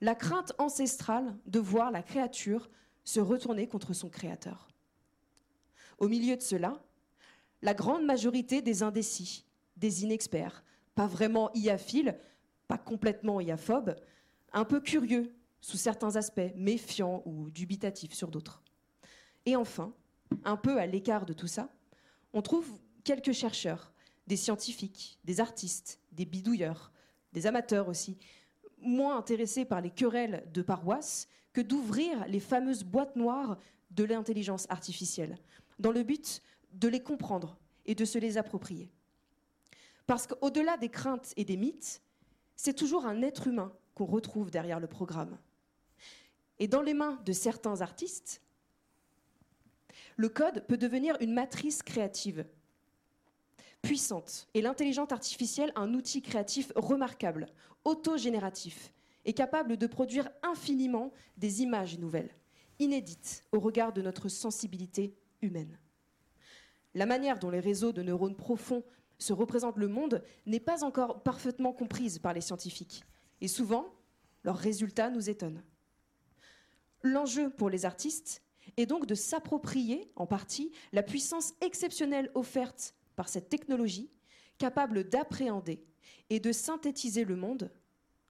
la 0.01 0.15
crainte 0.15 0.53
ancestrale 0.57 1.37
de 1.47 1.59
voir 1.59 1.91
la 1.91 2.05
créature 2.05 2.71
se 3.03 3.19
retourner 3.19 3.67
contre 3.67 3.93
son 3.93 4.09
créateur. 4.09 4.69
Au 5.99 6.07
milieu 6.07 6.37
de 6.37 6.43
cela, 6.43 6.81
la 7.61 7.75
grande 7.75 8.05
majorité 8.05 8.63
des 8.63 8.85
indécis, 8.85 9.45
des 9.77 10.05
inexperts, 10.05 10.63
pas 10.95 11.09
vraiment 11.09 11.51
iaphiles, 11.55 12.17
pas 12.69 12.79
complètement 12.79 13.41
iaphobes, 13.41 13.97
un 14.53 14.65
peu 14.65 14.79
curieux 14.79 15.35
sous 15.61 15.77
certains 15.77 16.15
aspects, 16.15 16.55
méfiants 16.55 17.25
ou 17.25 17.51
dubitatifs 17.51 18.15
sur 18.15 18.29
d'autres. 18.29 18.63
Et 19.45 19.57
enfin, 19.57 19.93
un 20.45 20.57
peu 20.57 20.79
à 20.79 20.87
l'écart 20.87 21.27
de 21.27 21.33
tout 21.33 21.47
ça, 21.47 21.69
on 22.33 22.43
trouve 22.43 22.69
quelques 23.05 23.33
chercheurs, 23.33 23.93
des 24.27 24.37
scientifiques, 24.37 25.19
des 25.25 25.41
artistes, 25.41 26.01
des 26.13 26.25
bidouilleurs, 26.25 26.93
des 27.33 27.47
amateurs 27.47 27.89
aussi, 27.89 28.19
moins 28.81 29.17
intéressés 29.17 29.65
par 29.65 29.81
les 29.81 29.91
querelles 29.91 30.47
de 30.53 30.63
paroisse 30.63 31.29
que 31.53 31.61
d'ouvrir 31.61 32.27
les 32.29 32.41
fameuses 32.41 32.85
boîtes 32.85 33.17
noires 33.17 33.59
de 33.91 34.05
l'intelligence 34.05 34.67
artificielle, 34.69 35.39
dans 35.79 35.93
le 35.93 36.03
but 36.03 36.43
de 36.73 36.89
les 36.89 37.03
comprendre 37.03 37.59
et 37.87 37.95
de 37.95 38.05
se 38.05 38.19
les 38.19 38.37
approprier. 38.37 38.91
Parce 40.07 40.27
qu'au-delà 40.27 40.77
des 40.77 40.89
craintes 40.89 41.33
et 41.37 41.45
des 41.45 41.57
mythes, 41.57 42.03
c'est 42.57 42.75
toujours 42.75 43.07
un 43.07 43.23
être 43.23 43.47
humain 43.47 43.73
qu'on 43.95 44.07
retrouve 44.07 44.51
derrière 44.51 44.81
le 44.81 44.87
programme. 44.87 45.39
Et 46.59 46.69
dans 46.69 46.83
les 46.83 46.95
mains 46.95 47.21
de 47.25 47.33
certains 47.33 47.81
artistes, 47.81 48.43
le 50.17 50.29
code 50.29 50.65
peut 50.67 50.77
devenir 50.77 51.17
une 51.21 51.33
matrice 51.33 51.83
créative 51.83 52.45
puissante 53.83 54.49
et 54.55 54.63
l'intelligence 54.63 55.13
artificielle 55.13 55.73
un 55.77 55.95
outil 55.95 56.23
créatif 56.23 56.73
remarquable, 56.75 57.47
autogénératif 57.85 58.93
et 59.25 59.33
capable 59.33 59.77
de 59.77 59.87
produire 59.87 60.29
infiniment 60.43 61.13
des 61.37 61.63
images 61.63 61.99
nouvelles, 61.99 62.35
inédites 62.79 63.45
au 63.53 63.61
regard 63.61 63.93
de 63.93 64.03
notre 64.03 64.29
sensibilité 64.29 65.15
humaine. 65.43 65.79
La 66.95 67.07
manière 67.07 67.39
dont 67.39 67.51
les 67.51 67.61
réseaux 67.61 67.93
de 67.93 68.03
neurones 68.03 68.37
profonds 68.37 68.85
se 69.19 69.33
représentent 69.33 69.79
le 69.79 69.89
monde 69.89 70.23
n'est 70.47 70.61
pas 70.61 70.85
encore 70.85 71.23
parfaitement 71.23 71.73
comprise 71.73 72.19
par 72.19 72.33
les 72.33 72.41
scientifiques 72.41 73.05
et 73.41 73.49
souvent, 73.49 73.95
leurs 74.45 74.57
résultats 74.57 75.11
nous 75.11 75.29
étonnent. 75.31 75.63
L'enjeu 77.03 77.51
pour 77.51 77.71
les 77.71 77.85
artistes 77.85 78.43
et 78.77 78.87
donc 78.87 79.07
de 79.07 79.15
s'approprier 79.15 80.11
en 80.17 80.27
partie 80.27 80.73
la 80.93 81.03
puissance 81.03 81.55
exceptionnelle 81.61 82.31
offerte 82.35 82.95
par 83.17 83.29
cette 83.29 83.49
technologie, 83.49 84.11
capable 84.59 85.05
d'appréhender 85.09 85.85
et 86.31 86.41
de 86.41 86.53
synthétiser 86.53 87.25
le 87.25 87.37
monde 87.37 87.71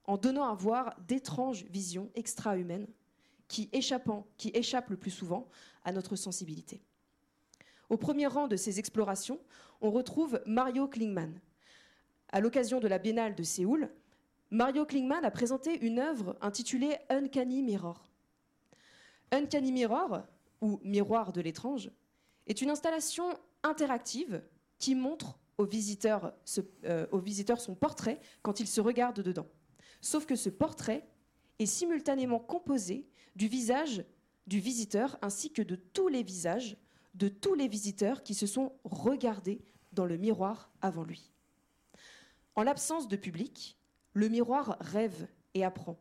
en 0.05 0.16
donnant 0.16 0.48
à 0.48 0.55
voir 0.55 0.96
d'étranges 1.07 1.64
visions 1.70 2.11
extra-humaines 2.14 2.88
qui, 3.48 3.68
échappent 3.72 4.90
le 4.90 4.96
plus 4.96 5.11
souvent 5.11 5.48
à 5.85 5.92
notre 5.92 6.16
sensibilité. 6.16 6.83
Au 7.88 7.96
premier 7.96 8.27
rang 8.27 8.48
de 8.48 8.57
ces 8.57 8.79
explorations, 8.79 9.40
on 9.81 9.90
retrouve 9.90 10.40
Mario 10.46 10.88
Klingman. 10.88 11.40
À 12.31 12.40
l'occasion 12.40 12.81
de 12.81 12.88
la 12.88 12.98
Biennale 12.98 13.35
de 13.35 13.42
Séoul, 13.42 13.90
Mario 14.51 14.85
Klingman 14.85 15.24
a 15.24 15.31
présenté 15.31 15.79
une 15.85 15.98
œuvre 15.98 16.37
intitulée 16.40 16.96
Uncanny 17.09 17.62
Mirror. 17.62 18.11
Uncanny 19.31 19.73
Mirror, 19.73 20.23
ou 20.61 20.81
Miroir 20.83 21.33
de 21.33 21.41
l'étrange, 21.41 21.91
est 22.47 22.62
une 22.62 22.71
installation 22.71 23.38
interactive 23.62 24.43
qui 24.79 24.95
montre 24.95 25.38
aux 25.59 25.67
visiteurs, 25.67 26.33
euh, 26.85 27.07
aux 27.11 27.19
visiteurs 27.19 27.61
son 27.61 27.75
portrait 27.75 28.21
quand 28.43 28.61
ils 28.61 28.69
se 28.69 28.81
regardent 28.81 29.21
dedans. 29.21 29.47
Sauf 30.01 30.27
que 30.27 30.37
ce 30.37 30.49
portrait 30.49 31.07
est 31.59 31.67
simultanément 31.67 32.38
composé 32.38 33.09
du 33.35 33.49
visage 33.49 34.05
du 34.47 34.61
visiteur 34.61 35.19
ainsi 35.21 35.53
que 35.53 35.62
de 35.62 35.77
tous 35.77 36.09
les 36.09 36.23
visages 36.23 36.77
de 37.14 37.29
tous 37.29 37.55
les 37.55 37.69
visiteurs 37.69 38.23
qui 38.23 38.35
se 38.35 38.47
sont 38.47 38.73
regardés 38.85 39.61
dans 39.93 40.07
le 40.07 40.17
miroir 40.17 40.71
avant 40.81 41.03
lui. 41.03 41.33
En 42.55 42.62
l'absence 42.62 43.09
de 43.09 43.17
public, 43.17 43.77
le 44.12 44.29
miroir 44.29 44.77
rêve 44.81 45.27
et 45.55 45.64
apprend 45.64 45.99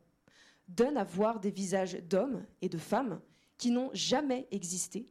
donne 0.67 0.97
à 0.97 1.03
voir 1.03 1.39
des 1.39 1.51
visages 1.51 1.95
d'hommes 2.03 2.45
et 2.61 2.69
de 2.69 2.77
femmes 2.77 3.21
qui 3.57 3.71
n'ont 3.71 3.89
jamais 3.93 4.47
existé 4.51 5.07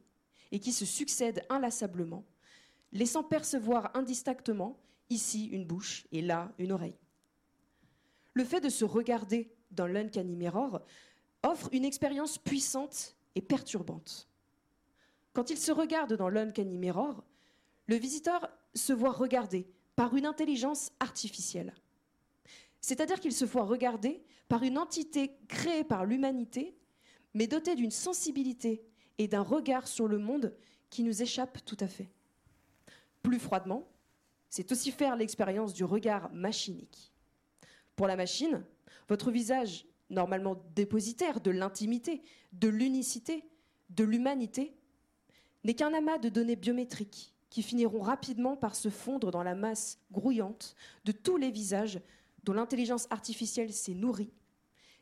et 0.51 0.59
qui 0.59 0.71
se 0.71 0.85
succèdent 0.85 1.43
inlassablement, 1.49 2.25
laissant 2.91 3.23
percevoir 3.23 3.91
indistinctement 3.95 4.79
ici 5.09 5.47
une 5.47 5.65
bouche 5.65 6.07
et 6.11 6.21
là 6.21 6.53
une 6.57 6.71
oreille. 6.71 6.97
Le 8.33 8.43
fait 8.43 8.61
de 8.61 8.69
se 8.69 8.85
regarder 8.85 9.51
dans 9.71 9.87
l'Uncanny 9.87 10.35
Mirror 10.35 10.81
offre 11.43 11.69
une 11.71 11.85
expérience 11.85 12.37
puissante 12.37 13.15
et 13.35 13.41
perturbante. 13.41 14.27
Quand 15.33 15.49
il 15.49 15.57
se 15.57 15.71
regarde 15.71 16.13
dans 16.13 16.29
l'Uncanny 16.29 16.77
Mirror, 16.77 17.23
le 17.85 17.95
visiteur 17.95 18.49
se 18.73 18.93
voit 18.93 19.11
regarder 19.11 19.67
par 19.95 20.15
une 20.15 20.25
intelligence 20.25 20.91
artificielle. 20.99 21.73
C'est-à-dire 22.81 23.19
qu'il 23.19 23.33
se 23.33 23.45
voit 23.45 23.63
regarder 23.63 24.23
par 24.47 24.63
une 24.63 24.77
entité 24.77 25.37
créée 25.47 25.83
par 25.83 26.05
l'humanité, 26.05 26.75
mais 27.33 27.47
dotée 27.47 27.75
d'une 27.75 27.91
sensibilité 27.91 28.83
et 29.17 29.27
d'un 29.27 29.41
regard 29.41 29.87
sur 29.87 30.07
le 30.07 30.17
monde 30.17 30.55
qui 30.89 31.03
nous 31.03 31.21
échappe 31.21 31.63
tout 31.65 31.77
à 31.79 31.87
fait. 31.87 32.09
Plus 33.23 33.39
froidement, 33.39 33.87
c'est 34.49 34.71
aussi 34.71 34.91
faire 34.91 35.15
l'expérience 35.15 35.73
du 35.73 35.83
regard 35.83 36.31
machinique. 36.31 37.11
Pour 37.95 38.07
la 38.07 38.15
machine, 38.15 38.63
votre 39.09 39.31
visage, 39.31 39.85
normalement 40.09 40.63
dépositaire 40.75 41.41
de 41.41 41.51
l'intimité, 41.51 42.21
de 42.53 42.69
l'unicité, 42.69 43.43
de 43.89 44.03
l'humanité, 44.03 44.73
n'est 45.63 45.73
qu'un 45.73 45.93
amas 45.93 46.17
de 46.17 46.29
données 46.29 46.55
biométriques 46.55 47.33
qui 47.49 47.63
finiront 47.63 48.01
rapidement 48.01 48.55
par 48.55 48.75
se 48.75 48.89
fondre 48.89 49.31
dans 49.31 49.43
la 49.43 49.55
masse 49.55 49.99
grouillante 50.11 50.75
de 51.05 51.11
tous 51.11 51.37
les 51.37 51.51
visages 51.51 51.99
dont 52.47 52.53
l'intelligence 52.53 53.07
artificielle 53.09 53.73
s'est 53.73 53.93
nourrie 53.93 54.31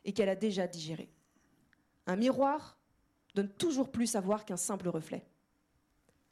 et 0.04 0.12
qu'elle 0.12 0.28
a 0.28 0.34
déjà 0.34 0.66
digéré. 0.66 1.08
Un 2.08 2.16
miroir 2.16 2.76
donne 3.36 3.48
toujours 3.48 3.92
plus 3.92 4.16
à 4.16 4.20
voir 4.20 4.44
qu'un 4.44 4.56
simple 4.56 4.88
reflet. 4.88 5.24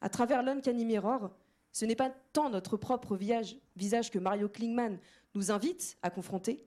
À 0.01 0.09
travers 0.09 0.43
l'Uncanny 0.43 0.85
Mirror, 0.85 1.31
ce 1.71 1.85
n'est 1.85 1.95
pas 1.95 2.11
tant 2.33 2.51
notre 2.51 2.77
propre 2.77 3.17
visage 3.17 4.11
que 4.11 4.19
Mario 4.19 4.49
Klingman 4.49 4.99
nous 5.35 5.53
invite 5.53 5.97
à 6.03 6.11
confronter, 6.11 6.67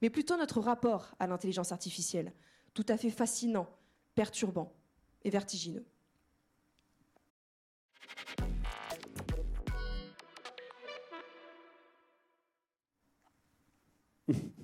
mais 0.00 0.08
plutôt 0.08 0.38
notre 0.38 0.60
rapport 0.60 1.14
à 1.18 1.26
l'intelligence 1.26 1.70
artificielle, 1.70 2.32
tout 2.72 2.86
à 2.88 2.96
fait 2.96 3.10
fascinant, 3.10 3.68
perturbant 4.14 4.72
et 5.22 5.28
vertigineux. 5.28 5.84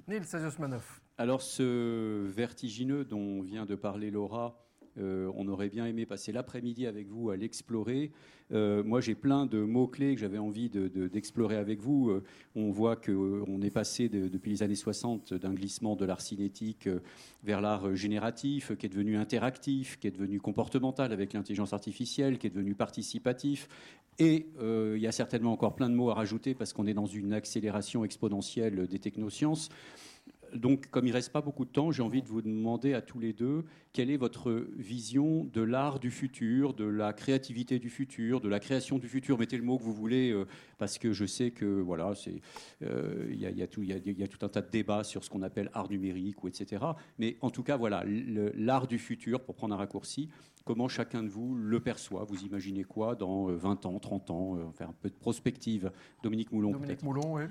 Nils. 0.09 0.25
Alors 1.19 1.43
ce 1.43 2.27
vertigineux 2.27 3.05
dont 3.05 3.43
vient 3.43 3.67
de 3.67 3.75
parler 3.75 4.11
Laura, 4.11 4.59
euh, 4.99 5.31
on 5.37 5.49
aurait 5.49 5.69
bien 5.69 5.87
aimé 5.87 6.05
passer 6.05 6.33
l'après-midi 6.33 6.87
avec 6.87 7.09
vous 7.09 7.31
à 7.31 7.37
l'explorer. 7.37 8.11
Euh, 8.53 8.83
moi, 8.85 9.01
j'ai 9.01 9.15
plein 9.15 9.47
de 9.47 9.61
mots-clés 9.61 10.15
que 10.15 10.21
j'avais 10.21 10.39
envie 10.39 10.69
d'explorer 10.69 11.57
avec 11.57 11.81
vous. 11.81 12.11
Euh, 12.11 12.23
on 12.55 12.71
voit 12.71 12.97
qu'on 12.97 13.63
est 13.63 13.71
passé 13.71 14.09
depuis 14.09 14.51
les 14.51 14.63
années 14.63 14.75
60 14.75 15.33
d'un 15.35 15.55
glissement 15.55 15.97
de 15.97 16.05
l'art 16.05 16.21
cinétique 16.21 16.89
vers 17.43 17.61
l'art 17.61 17.95
génératif, 17.95 18.77
qui 18.77 18.87
est 18.87 18.91
devenu 18.91 19.17
interactif, 19.17 19.99
qui 19.99 20.09
est 20.09 20.11
devenu 20.13 20.41
comportemental 20.41 21.13
avec 21.13 21.33
l'intelligence 21.33 21.73
artificielle, 21.73 22.39
qui 22.39 22.49
est 22.49 22.51
devenu 22.51 22.75
participatif. 22.75 23.69
Et 24.19 24.47
il 24.61 25.01
y 25.01 25.07
a 25.07 25.13
certainement 25.13 25.53
encore 25.53 25.75
plein 25.75 25.89
de 25.89 25.95
mots 25.95 26.11
à 26.11 26.15
rajouter 26.15 26.55
parce 26.55 26.75
qu'on 26.75 26.87
est 26.87 26.95
dans 26.95 27.07
une 27.07 27.33
accélération 27.33 28.05
exponentielle 28.05 28.87
des 28.87 28.99
technosciences 28.99 29.71
donc, 30.55 30.89
comme 30.91 31.07
il 31.07 31.13
reste 31.13 31.33
pas 31.33 31.41
beaucoup 31.41 31.65
de 31.65 31.71
temps, 31.71 31.91
j'ai 31.91 32.03
envie 32.03 32.23
de 32.23 32.29
vous 32.29 32.43
demander 32.43 32.95
à 32.95 33.03
tous 33.03 33.19
les 33.19 33.33
deux 33.33 33.65
quelle 33.93 34.11
est 34.11 34.17
votre 34.17 34.67
vision 34.77 35.45
de 35.53 35.61
l'art 35.61 35.99
du 35.99 36.11
futur, 36.11 36.75
de 36.75 36.85
la 36.85 37.13
créativité 37.13 37.79
du 37.79 37.91
futur, 37.91 38.41
de 38.41 38.49
la 38.49 38.61
création 38.61 38.99
du 38.99 39.09
futur? 39.09 39.39
Mettez 39.39 39.57
le 39.57 39.63
mot 39.63 39.79
que 39.79 39.83
vous 39.83 39.93
voulez, 39.93 40.31
euh, 40.31 40.47
parce 40.79 40.99
que 40.99 41.13
je 41.13 41.25
sais 41.25 41.51
que 41.51 41.65
voilà, 41.65 42.13
euh, 42.83 43.29
il 43.31 43.39
y, 43.39 43.63
a 43.63 43.67
tout, 43.67 43.83
un 44.43 44.49
tas 44.49 44.63
de 44.63 44.71
débats 44.71 45.05
sur 45.05 45.25
ce 45.25 45.31
qu'on 45.31 45.43
appelle 45.43 45.71
art 45.75 45.91
numérique 45.91 46.43
ou 46.43 46.49
etc. 46.49 46.85
Mais 47.19 47.37
en 47.41 47.51
tout 47.51 47.63
cas, 47.63 47.77
voilà, 47.77 48.05
l'art 48.55 48.87
du 48.87 48.99
futur, 48.99 49.41
pour 49.41 49.55
prendre 49.55 49.75
un 49.75 49.79
raccourci, 49.79 50.29
comment 50.65 50.89
chacun 50.89 51.23
de 51.23 51.29
vous 51.29 51.55
le 51.55 51.81
perçoit? 51.81 52.25
Vous 52.25 52.45
imaginez 52.45 52.85
quoi 52.85 53.15
dans 53.15 53.47
20 53.47 53.87
ans, 53.87 53.99
30 53.99 54.31
ans, 54.31 54.73
faire 54.73 54.89
un 54.89 54.95
peu 55.01 55.11
de 55.11 55.15
prospective? 55.15 55.91
Dominique 56.23 56.53
Moulon, 56.53 56.73
Dominique 56.73 57.03
Moulon, 57.03 57.35
oui. 57.35 57.43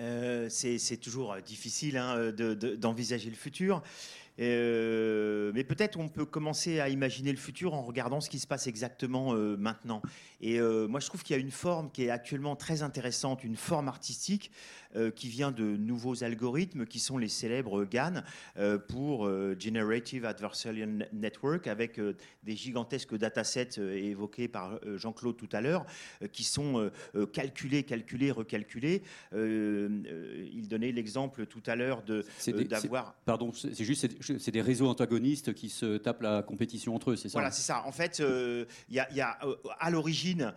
Euh, 0.00 0.48
c'est 0.48 0.96
toujours 0.96 1.36
difficile 1.44 1.98
hein, 1.98 2.32
d'envisager 2.32 3.28
le 3.28 3.36
futur. 3.36 3.82
Euh, 4.38 5.50
mais 5.54 5.64
peut-être 5.64 5.98
on 5.98 6.08
peut 6.08 6.24
commencer 6.24 6.80
à 6.80 6.88
imaginer 6.88 7.30
le 7.32 7.38
futur 7.38 7.74
en 7.74 7.82
regardant 7.82 8.20
ce 8.20 8.30
qui 8.30 8.38
se 8.38 8.46
passe 8.46 8.66
exactement 8.66 9.34
euh, 9.34 9.56
maintenant. 9.56 10.02
Et 10.40 10.58
moi, 10.60 11.00
je 11.00 11.06
trouve 11.06 11.22
qu'il 11.22 11.36
y 11.36 11.38
a 11.38 11.42
une 11.42 11.50
forme 11.50 11.90
qui 11.90 12.04
est 12.04 12.10
actuellement 12.10 12.56
très 12.56 12.80
intéressante, 12.80 13.44
une 13.44 13.56
forme 13.56 13.88
artistique 13.88 14.50
qui 15.14 15.28
vient 15.28 15.52
de 15.52 15.76
nouveaux 15.76 16.24
algorithmes 16.24 16.86
qui 16.86 16.98
sont 16.98 17.18
les 17.18 17.28
célèbres 17.28 17.84
GAN 17.84 18.22
pour 18.88 19.30
Generative 19.58 20.24
Adversarial 20.24 21.10
Network, 21.12 21.66
avec 21.66 22.00
des 22.42 22.56
gigantesques 22.56 23.16
datasets 23.16 23.78
évoqués 23.78 24.48
par 24.48 24.80
Jean-Claude 24.96 25.36
tout 25.36 25.48
à 25.52 25.60
l'heure, 25.60 25.84
qui 26.32 26.44
sont 26.44 26.90
calculés, 27.34 27.82
calculés, 27.82 28.30
recalculés 28.30 29.02
euh, 30.10 30.48
il 30.52 30.68
donnait 30.68 30.92
l'exemple 30.92 31.46
tout 31.46 31.62
à 31.66 31.76
l'heure 31.76 32.02
de 32.02 32.24
euh, 32.48 32.64
d'avoir. 32.64 33.14
Pardon, 33.24 33.52
c'est 33.52 33.84
juste 33.84 34.19
c'est 34.20 34.50
des 34.50 34.62
réseaux 34.62 34.88
antagonistes 34.88 35.54
qui 35.54 35.68
se 35.68 35.96
tapent 35.96 36.22
la 36.22 36.42
compétition 36.42 36.94
entre 36.94 37.12
eux, 37.12 37.16
c'est 37.16 37.28
ça 37.28 37.38
Voilà, 37.38 37.50
c'est 37.50 37.62
ça. 37.62 37.84
En 37.86 37.92
fait, 37.92 38.20
euh, 38.20 38.64
il 38.88 38.96
y, 38.96 39.20
a 39.20 39.38
à 39.78 39.90
l'origine 39.90 40.52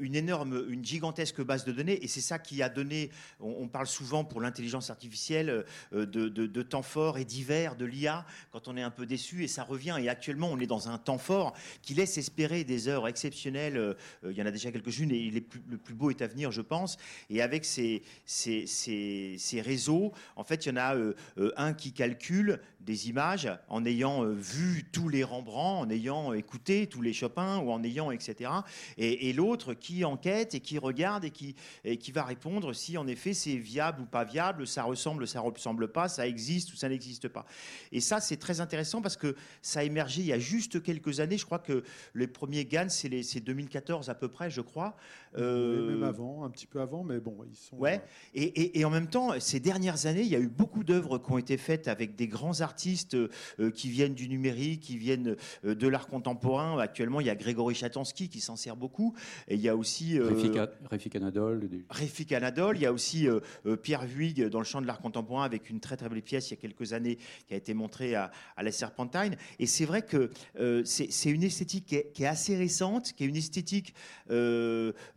une 0.00 0.14
énorme, 0.14 0.64
une 0.68 0.84
gigantesque 0.84 1.42
base 1.42 1.64
de 1.64 1.72
données, 1.72 2.02
et 2.04 2.08
c'est 2.08 2.20
ça 2.20 2.38
qui 2.38 2.62
a 2.62 2.68
donné. 2.68 3.10
On, 3.40 3.68
parle 3.68 3.86
souvent 3.86 4.24
pour 4.24 4.40
l'intelligence 4.40 4.90
artificielle 4.90 5.64
de, 5.92 6.04
de, 6.04 6.62
temps 6.62 6.82
fort 6.82 7.18
et 7.18 7.24
divers 7.24 7.76
de 7.76 7.84
l'IA 7.84 8.24
quand 8.50 8.68
on 8.68 8.76
est 8.76 8.82
un 8.82 8.90
peu 8.90 9.06
déçu, 9.06 9.44
et 9.44 9.48
ça 9.48 9.62
revient. 9.62 9.96
Et 10.00 10.08
actuellement, 10.08 10.48
on 10.50 10.58
est 10.58 10.66
dans 10.66 10.88
un 10.88 10.98
temps 10.98 11.18
fort 11.18 11.54
qui 11.82 11.94
laisse 11.94 12.18
espérer 12.18 12.64
des 12.64 12.88
heures 12.88 13.06
exceptionnelles. 13.06 13.96
il 14.24 14.32
y 14.32 14.42
en 14.42 14.46
a 14.46 14.50
déjà 14.50 14.72
quelques-unes, 14.72 15.12
et 15.12 15.30
le 15.30 15.78
plus 15.78 15.94
beau 15.94 16.10
est 16.10 16.22
à 16.22 16.26
venir, 16.26 16.50
je 16.50 16.62
pense. 16.62 16.96
Et 17.28 17.42
avec 17.42 17.64
ces, 17.64 18.02
ces 18.24 18.60
ces, 18.66 19.60
réseaux, 19.60 20.12
en 20.36 20.44
fait, 20.44 20.66
il 20.66 20.70
y 20.70 20.72
en 20.72 20.76
a 20.76 20.94
euh, 20.94 21.14
euh, 21.38 21.52
un 21.56 21.72
qui 21.72 21.92
calcule 21.92 22.60
des 22.80 22.99
images 23.06 23.50
en 23.68 23.84
ayant 23.84 24.24
euh, 24.24 24.32
vu 24.32 24.88
tous 24.92 25.08
les 25.08 25.24
Rembrandt, 25.24 25.86
en 25.86 25.90
ayant 25.90 26.32
écouté 26.32 26.86
tous 26.86 27.02
les 27.02 27.12
Chopin 27.12 27.58
ou 27.58 27.70
en 27.70 27.82
ayant, 27.82 28.10
etc. 28.10 28.50
Et, 28.98 29.32
l'autre 29.32 29.74
qui 29.74 30.04
enquête 30.04 30.54
et 30.54 30.60
qui 30.60 30.78
regarde 30.78 31.24
et 31.24 31.30
qui, 31.30 31.54
qui 32.00 32.12
va 32.12 32.24
répondre 32.24 32.72
si 32.72 32.98
en 32.98 33.06
effet 33.06 33.32
c'est 33.32 33.56
viable 33.56 34.02
ou 34.02 34.06
pas 34.06 34.24
viable, 34.24 34.66
ça 34.66 34.82
ressemble, 34.82 35.26
ça 35.28 35.40
ressemble 35.40 35.88
pas, 35.92 36.08
ça 36.08 36.26
existe 36.26 36.72
ou 36.72 36.76
ça 36.76 36.88
n'existe 36.88 37.28
pas. 37.28 37.46
Et 37.92 38.00
ça, 38.00 38.20
c'est 38.20 38.36
très 38.36 38.60
intéressant 38.60 39.02
parce 39.02 39.16
que 39.16 39.36
ça 39.62 39.80
a 39.80 39.84
émergé 39.84 40.20
il 40.22 40.26
y 40.26 40.32
a 40.32 40.38
juste 40.38 40.82
quelques 40.82 41.20
années. 41.20 41.38
Je 41.38 41.44
crois 41.44 41.58
que 41.58 41.84
les 42.14 42.26
premiers 42.26 42.64
GAN, 42.64 42.88
c'est 42.88 43.40
2014 43.40 44.10
à 44.10 44.14
peu 44.14 44.28
près, 44.28 44.50
je 44.50 44.60
crois. 44.60 44.96
Même 45.36 46.02
avant, 46.02 46.44
un 46.44 46.50
petit 46.50 46.66
peu 46.66 46.80
avant, 46.80 47.04
mais 47.04 47.20
bon, 47.20 47.36
ils 47.48 47.56
sont. 47.56 47.76
Ouais. 47.76 48.02
Et, 48.34 48.78
et, 48.78 48.84
en 48.84 48.90
même 48.90 49.08
temps, 49.08 49.38
ces 49.38 49.60
dernières 49.60 50.06
années, 50.06 50.22
il 50.22 50.28
y 50.28 50.36
a 50.36 50.40
eu 50.40 50.48
beaucoup 50.48 50.84
d'œuvres 50.84 51.18
qui 51.18 51.32
ont 51.32 51.38
été 51.38 51.56
faites 51.56 51.88
avec 51.88 52.16
des 52.16 52.28
grands 52.28 52.60
artistes 52.60 53.14
euh, 53.14 53.70
qui 53.70 53.88
viennent 53.88 54.14
du 54.14 54.28
numérique, 54.28 54.80
qui 54.80 54.96
viennent 54.96 55.36
euh, 55.64 55.74
de 55.74 55.88
l'art 55.88 56.06
contemporain. 56.06 56.78
Actuellement, 56.78 57.20
il 57.20 57.26
y 57.26 57.30
a 57.30 57.34
Grégory 57.34 57.74
Chatansky 57.74 58.28
qui 58.28 58.40
s'en 58.40 58.56
sert 58.56 58.76
beaucoup. 58.76 59.14
Et 59.48 59.54
il 59.54 59.60
y 59.60 59.68
a 59.68 59.76
aussi. 59.76 60.18
Euh, 60.18 60.28
Réfik 60.90 61.16
Anadol. 61.16 61.68
Réfik 61.90 62.32
Anadol. 62.32 62.76
Il 62.76 62.82
y 62.82 62.86
a 62.86 62.92
aussi 62.92 63.28
Pierre 63.82 64.06
Vuig 64.06 64.48
dans 64.48 64.58
le 64.58 64.64
champ 64.64 64.80
de 64.80 64.86
l'art 64.86 65.00
contemporain 65.00 65.44
avec 65.44 65.70
une 65.70 65.80
très 65.80 65.96
très 65.96 66.08
belle 66.08 66.22
pièce 66.22 66.48
il 66.50 66.54
y 66.54 66.58
a 66.58 66.60
quelques 66.60 66.92
années 66.92 67.18
qui 67.46 67.54
a 67.54 67.56
été 67.56 67.74
montrée 67.74 68.14
à, 68.14 68.30
la 68.60 68.72
Serpentine. 68.72 69.36
Et 69.58 69.66
c'est 69.66 69.84
vrai 69.84 70.02
que 70.02 70.30
c'est 70.84 71.30
une 71.30 71.42
esthétique 71.42 71.86
qui 71.86 72.22
est, 72.22 72.26
assez 72.26 72.56
récente, 72.56 73.12
qui 73.12 73.24
est 73.24 73.26
une 73.26 73.36
esthétique 73.36 73.94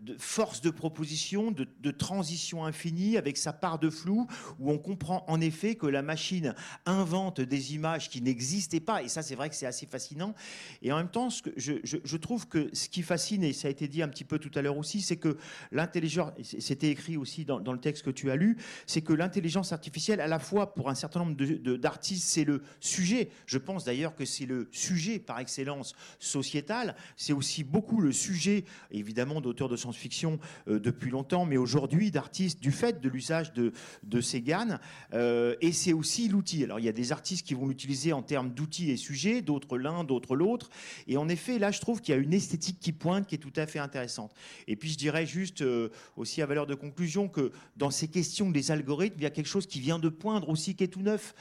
de 0.04 0.16
force 0.18 0.62
de 0.62 0.70
proposition, 0.70 1.52
de, 1.52 1.92
transition 1.92 2.66
infinie 2.66 3.18
avec 3.18 3.38
sa 3.38 3.54
part 3.54 3.80
de 3.80 3.90
flou, 3.90 4.28
où 4.60 4.72
on 4.72 4.78
comprend 4.78 5.24
en 5.28 5.40
effet 5.40 5.76
que 5.76 5.86
la 5.86 6.02
machine 6.02 6.56
invente 6.86 7.40
des 7.40 7.74
images 7.76 8.10
qui 8.10 8.22
n'existaient 8.22 8.80
pas. 8.80 9.04
Et 9.04 9.08
ça, 9.08 9.22
c'est 9.22 9.36
vrai 9.36 9.50
que 9.50 9.56
c'est 9.56 9.66
assez 9.66 9.86
fascinant. 9.86 10.34
Et 10.82 10.92
en 10.92 10.98
même 10.98 11.10
temps, 11.10 11.30
ce 11.30 11.42
que 11.42 11.52
je, 11.56 11.74
je, 11.84 12.18
trouve 12.18 12.48
que 12.48 12.70
ce 12.74 12.90
qui 12.90 13.04
fascine, 13.04 13.44
et 13.44 13.54
ça 13.54 13.68
a 13.68 13.72
été 13.72 13.88
dit 13.88 14.02
un 14.02 14.08
petit 14.08 14.24
peu 14.24 14.40
tout 14.40 14.52
à 14.56 14.62
l'heure 14.62 14.78
aussi, 14.78 15.02
c'est 15.02 15.18
que 15.18 15.38
l'intelligence, 15.72 16.32
c'était 16.42 16.90
écrit 16.90 17.18
aussi 17.18 17.46
dans, 17.46 17.60
dans, 17.60 17.74
le 17.74 17.80
texte 17.80 18.04
que 18.04 18.10
tu 18.10 18.32
as 18.32 18.36
lu, 18.36 18.58
c'est 18.88 19.02
que 19.02 19.14
l'intelligence 19.14 19.72
artificielle, 19.72 20.20
à 20.20 20.28
la 20.28 20.40
fois 20.40 20.74
pour 20.74 20.90
un 20.90 20.96
certain 20.96 21.20
nombre 21.20 21.36
d'artistes, 21.78 22.28
c'est 22.28 22.44
le 22.44 22.64
sujet. 22.80 23.30
Je 23.46 23.58
pense 23.58 23.86
d'ailleurs 23.86 24.16
que 24.16 24.26
c'est 24.26 24.46
le 24.46 24.68
sujet 24.72 25.20
par 25.20 25.40
excellence 25.40 25.94
sociétal. 26.20 26.96
C'est 27.16 27.34
aussi 27.34 27.64
beaucoup 27.64 28.02
le 28.02 28.12
sujet, 28.12 28.66
évidemment, 28.92 29.42
d'auteurs 29.42 29.70
de 29.70 29.78
science-fiction 29.94 30.40
euh, 30.68 30.80
depuis 30.80 31.10
longtemps, 31.10 31.46
mais 31.46 31.58
aujourd'hui 31.58 32.12
d'artistes 32.12 32.60
du 32.60 32.72
fait 32.72 33.00
de 33.00 33.10
l'usage 33.10 33.54
de, 33.54 33.72
de 34.04 34.22
ces 34.22 34.42
GAN. 34.42 34.80
Euh, 35.14 35.56
et 35.62 35.72
c'est 35.72 35.94
aussi 35.94 36.28
l'outil. 36.28 36.64
Alors 36.64 36.80
il 36.80 36.86
y 36.86 36.90
a 36.90 36.94
des 36.94 37.12
artistes 37.12 37.46
qui 37.46 37.54
vont 37.54 37.68
l'utiliser 37.68 38.14
en 38.14 38.24
termes 38.24 38.50
d'outils 38.50 38.92
et 38.92 38.98
sujets, 38.98 39.42
d'autres 39.42 39.78
l'un, 39.78 40.04
d'autres 40.04 40.36
l'autre. 40.36 40.70
Et 41.08 41.18
en 41.18 41.30
effet, 41.30 41.60
là, 41.60 41.72
je 41.72 41.80
trouve 41.80 42.02
qu'il 42.02 42.14
y 42.14 42.18
a 42.18 42.22
une 42.22 42.34
esthétique 42.34 42.80
qui 42.80 42.92
pointe 42.92 43.28
qui 43.28 43.36
est 43.36 43.40
tout 43.40 43.54
à 43.56 43.68
fait 43.68 43.80
intéressante. 43.80 44.34
Et 44.68 44.76
puis 44.76 44.90
je 44.90 44.98
dirais 44.98 45.26
juste 45.26 45.62
euh, 45.62 45.90
aussi 46.18 46.42
à 46.42 46.46
valeur 46.46 46.66
de 46.66 46.76
conclusion 46.76 47.28
que 47.28 47.52
dans 47.78 47.92
ces 47.92 48.08
questions 48.08 48.50
des 48.50 48.72
algorithmes, 48.72 49.16
il 49.18 49.24
y 49.24 49.28
a 49.28 49.32
quelque 49.32 49.48
chose 49.48 49.68
qui 49.68 49.80
vient 49.80 50.00
de 50.00 50.10
poindre 50.10 50.50
aussi 50.50 50.76
qui 50.76 50.84
est 50.84 50.88
tout 50.88 51.02
neuf, 51.02 51.36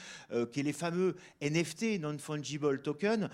qui 0.52 0.60
est 0.60 0.62
les 0.62 0.72
fameux 0.72 1.16
NFT, 1.40 2.00
non-fungible 2.00 2.82
token, 2.82 3.28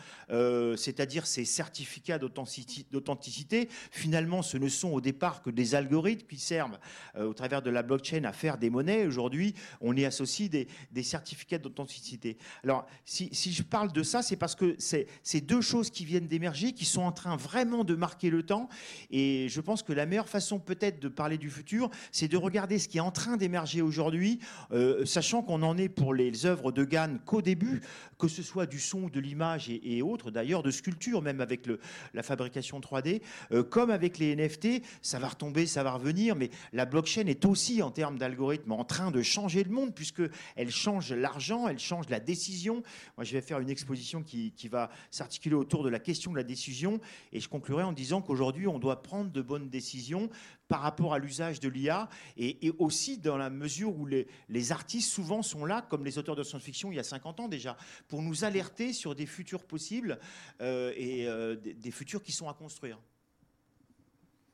c'est-à-dire 0.76 1.26
ces 1.26 1.44
certificats 1.44 2.18
d'authenticité. 2.18 3.68
Finalement, 3.90 4.42
ce 4.42 4.56
ne 4.56 4.68
sont 4.68 4.90
au 4.90 5.00
que 5.12 5.50
des 5.50 5.74
algorithmes 5.74 6.26
qui 6.26 6.38
servent 6.38 6.78
au 7.18 7.34
travers 7.34 7.62
de 7.62 7.70
la 7.70 7.82
blockchain 7.82 8.24
à 8.24 8.32
faire 8.32 8.58
des 8.58 8.70
monnaies. 8.70 9.06
Aujourd'hui, 9.06 9.54
on 9.80 9.96
y 9.96 10.04
associe 10.04 10.48
des, 10.50 10.66
certificats 11.02 11.58
d'authenticité. 11.58 12.36
Alors, 12.64 12.86
si, 13.04 13.28
si, 13.32 13.52
je 13.52 13.62
parle 13.62 13.92
de 13.92 14.02
ça, 14.02 14.22
c'est 14.22 14.36
parce 14.36 14.54
que 14.54 14.76
c'est 14.78 15.40
deux 15.40 15.60
choses 15.60 15.90
qui 15.90 16.04
viennent 16.04 16.26
d'émerger, 16.26 16.72
qui 16.72 16.84
sont 16.84 17.02
en 17.02 17.12
train 17.12 17.36
vraiment 17.36 17.84
de 17.84 17.94
marquer 17.94 18.30
le 18.30 18.42
temps. 18.42 18.68
Et 19.10 19.48
je 19.48 19.60
pense 19.60 19.82
que 19.82 19.92
la 19.92 20.06
meilleure 20.06 20.28
façon 20.28 20.58
peut-être 20.58 21.00
de 21.00 21.08
parler 21.08 21.38
du 21.38 21.50
futur, 21.50 21.90
c'est 22.12 22.28
de 22.28 22.36
regarder 22.36 22.78
ce 22.78 22.88
qui 22.88 22.98
est 22.98 23.02
en 23.02 23.10
train 23.10 23.36
d'émerger 23.36 23.82
aujourd'hui, 23.82 24.40
euh, 24.72 25.04
sachant 25.04 25.42
qu'on 25.42 25.62
en 25.62 25.76
est 25.76 25.88
pour 25.88 26.14
les 26.14 26.46
œuvres 26.46 26.72
de 26.72 26.84
Gann 26.84 27.18
qu'au 27.24 27.42
début, 27.42 27.82
que 28.18 28.28
ce 28.28 28.42
soit 28.42 28.66
du 28.66 28.80
son, 28.80 29.08
de 29.08 29.20
l'image 29.20 29.68
et, 29.70 30.02
autres, 30.02 30.30
d'ailleurs 30.30 30.62
de 30.62 30.70
sculpture, 30.70 31.22
même 31.22 31.40
avec 31.40 31.66
le, 31.66 31.78
la 32.14 32.22
fabrication 32.22 32.80
3D, 32.80 33.22
euh, 33.52 33.62
comme 33.62 33.90
avec 33.90 34.18
les 34.18 34.34
NFT, 34.34 34.82
ça 35.02 35.18
va 35.18 35.28
retomber, 35.28 35.66
ça 35.66 35.82
va 35.82 35.92
revenir, 35.92 36.36
mais 36.36 36.50
la 36.72 36.84
blockchain 36.84 37.26
est 37.26 37.44
aussi 37.44 37.82
en 37.82 37.90
termes 37.90 38.18
d'algorithme 38.18 38.72
en 38.72 38.84
train 38.84 39.10
de 39.10 39.22
changer 39.22 39.64
le 39.64 39.70
monde, 39.70 39.94
puisqu'elle 39.94 40.70
change 40.70 41.12
l'argent, 41.12 41.68
elle 41.68 41.78
change 41.78 42.08
la 42.08 42.20
décision. 42.20 42.82
Moi, 43.16 43.24
je 43.24 43.32
vais 43.32 43.40
faire 43.40 43.60
une 43.60 43.70
exposition 43.70 44.22
qui, 44.22 44.52
va 44.68 44.90
s'articuler 45.10 45.54
autour 45.54 45.82
de 45.82 45.88
la 45.88 45.98
question 45.98 46.30
de 46.30 46.36
la 46.36 46.44
décision, 46.44 47.00
et 47.32 47.40
je 47.40 47.48
conclurai 47.48 47.82
en 47.82 47.92
disant 47.92 48.20
qu'aujourd'hui, 48.20 48.66
on 48.66 48.78
doit 48.78 49.02
prendre 49.02 49.30
de 49.30 49.40
bonnes 49.40 49.70
décisions 49.70 50.28
par 50.68 50.80
rapport 50.80 51.14
à 51.14 51.18
l'usage 51.18 51.60
de 51.60 51.68
l'IA, 51.68 52.08
et, 52.36 52.72
aussi 52.78 53.18
dans 53.18 53.36
la 53.36 53.50
mesure 53.50 53.96
où 53.96 54.06
les, 54.06 54.26
artistes 54.72 55.10
souvent 55.10 55.42
sont 55.42 55.64
là, 55.64 55.82
comme 55.88 56.04
les 56.04 56.18
auteurs 56.18 56.36
de 56.36 56.42
science-fiction 56.42 56.92
il 56.92 56.96
y 56.96 56.98
a 56.98 57.04
50 57.04 57.40
ans 57.40 57.48
déjà, 57.48 57.76
pour 58.06 58.22
nous 58.22 58.44
alerter 58.44 58.92
sur 58.92 59.14
des 59.14 59.26
futurs 59.26 59.64
possibles 59.64 60.18
euh, 60.60 60.92
et 60.96 61.26
euh, 61.26 61.56
des, 61.56 61.90
futurs 61.90 62.22
qui 62.22 62.32
sont 62.32 62.48
à 62.48 62.54
construire. 62.54 62.98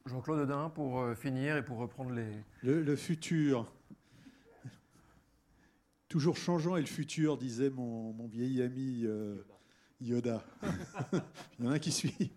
Jean-Claude 0.07 0.41
Dedin, 0.41 0.71
pour 0.71 1.01
euh, 1.01 1.15
finir 1.15 1.57
et 1.57 1.65
pour 1.65 1.79
reprendre 1.79 2.11
les... 2.13 2.31
le 2.63 2.97
futur, 2.97 3.71
Toujours 6.15 6.37
changeant 6.37 6.77
et 6.77 6.81
le 6.81 6.87
futur, 6.87 7.37
disait 7.37 7.71
mon, 7.71 8.15
vieil 8.29 8.63
ami 8.63 9.01
euh, 9.03 9.35
Yoda. 10.01 10.45
Il 11.59 11.65
y 11.65 11.67
en 11.67 11.73
a 11.73 11.75
un 11.75 11.79
qui 11.81 11.91
suit. 11.91 12.31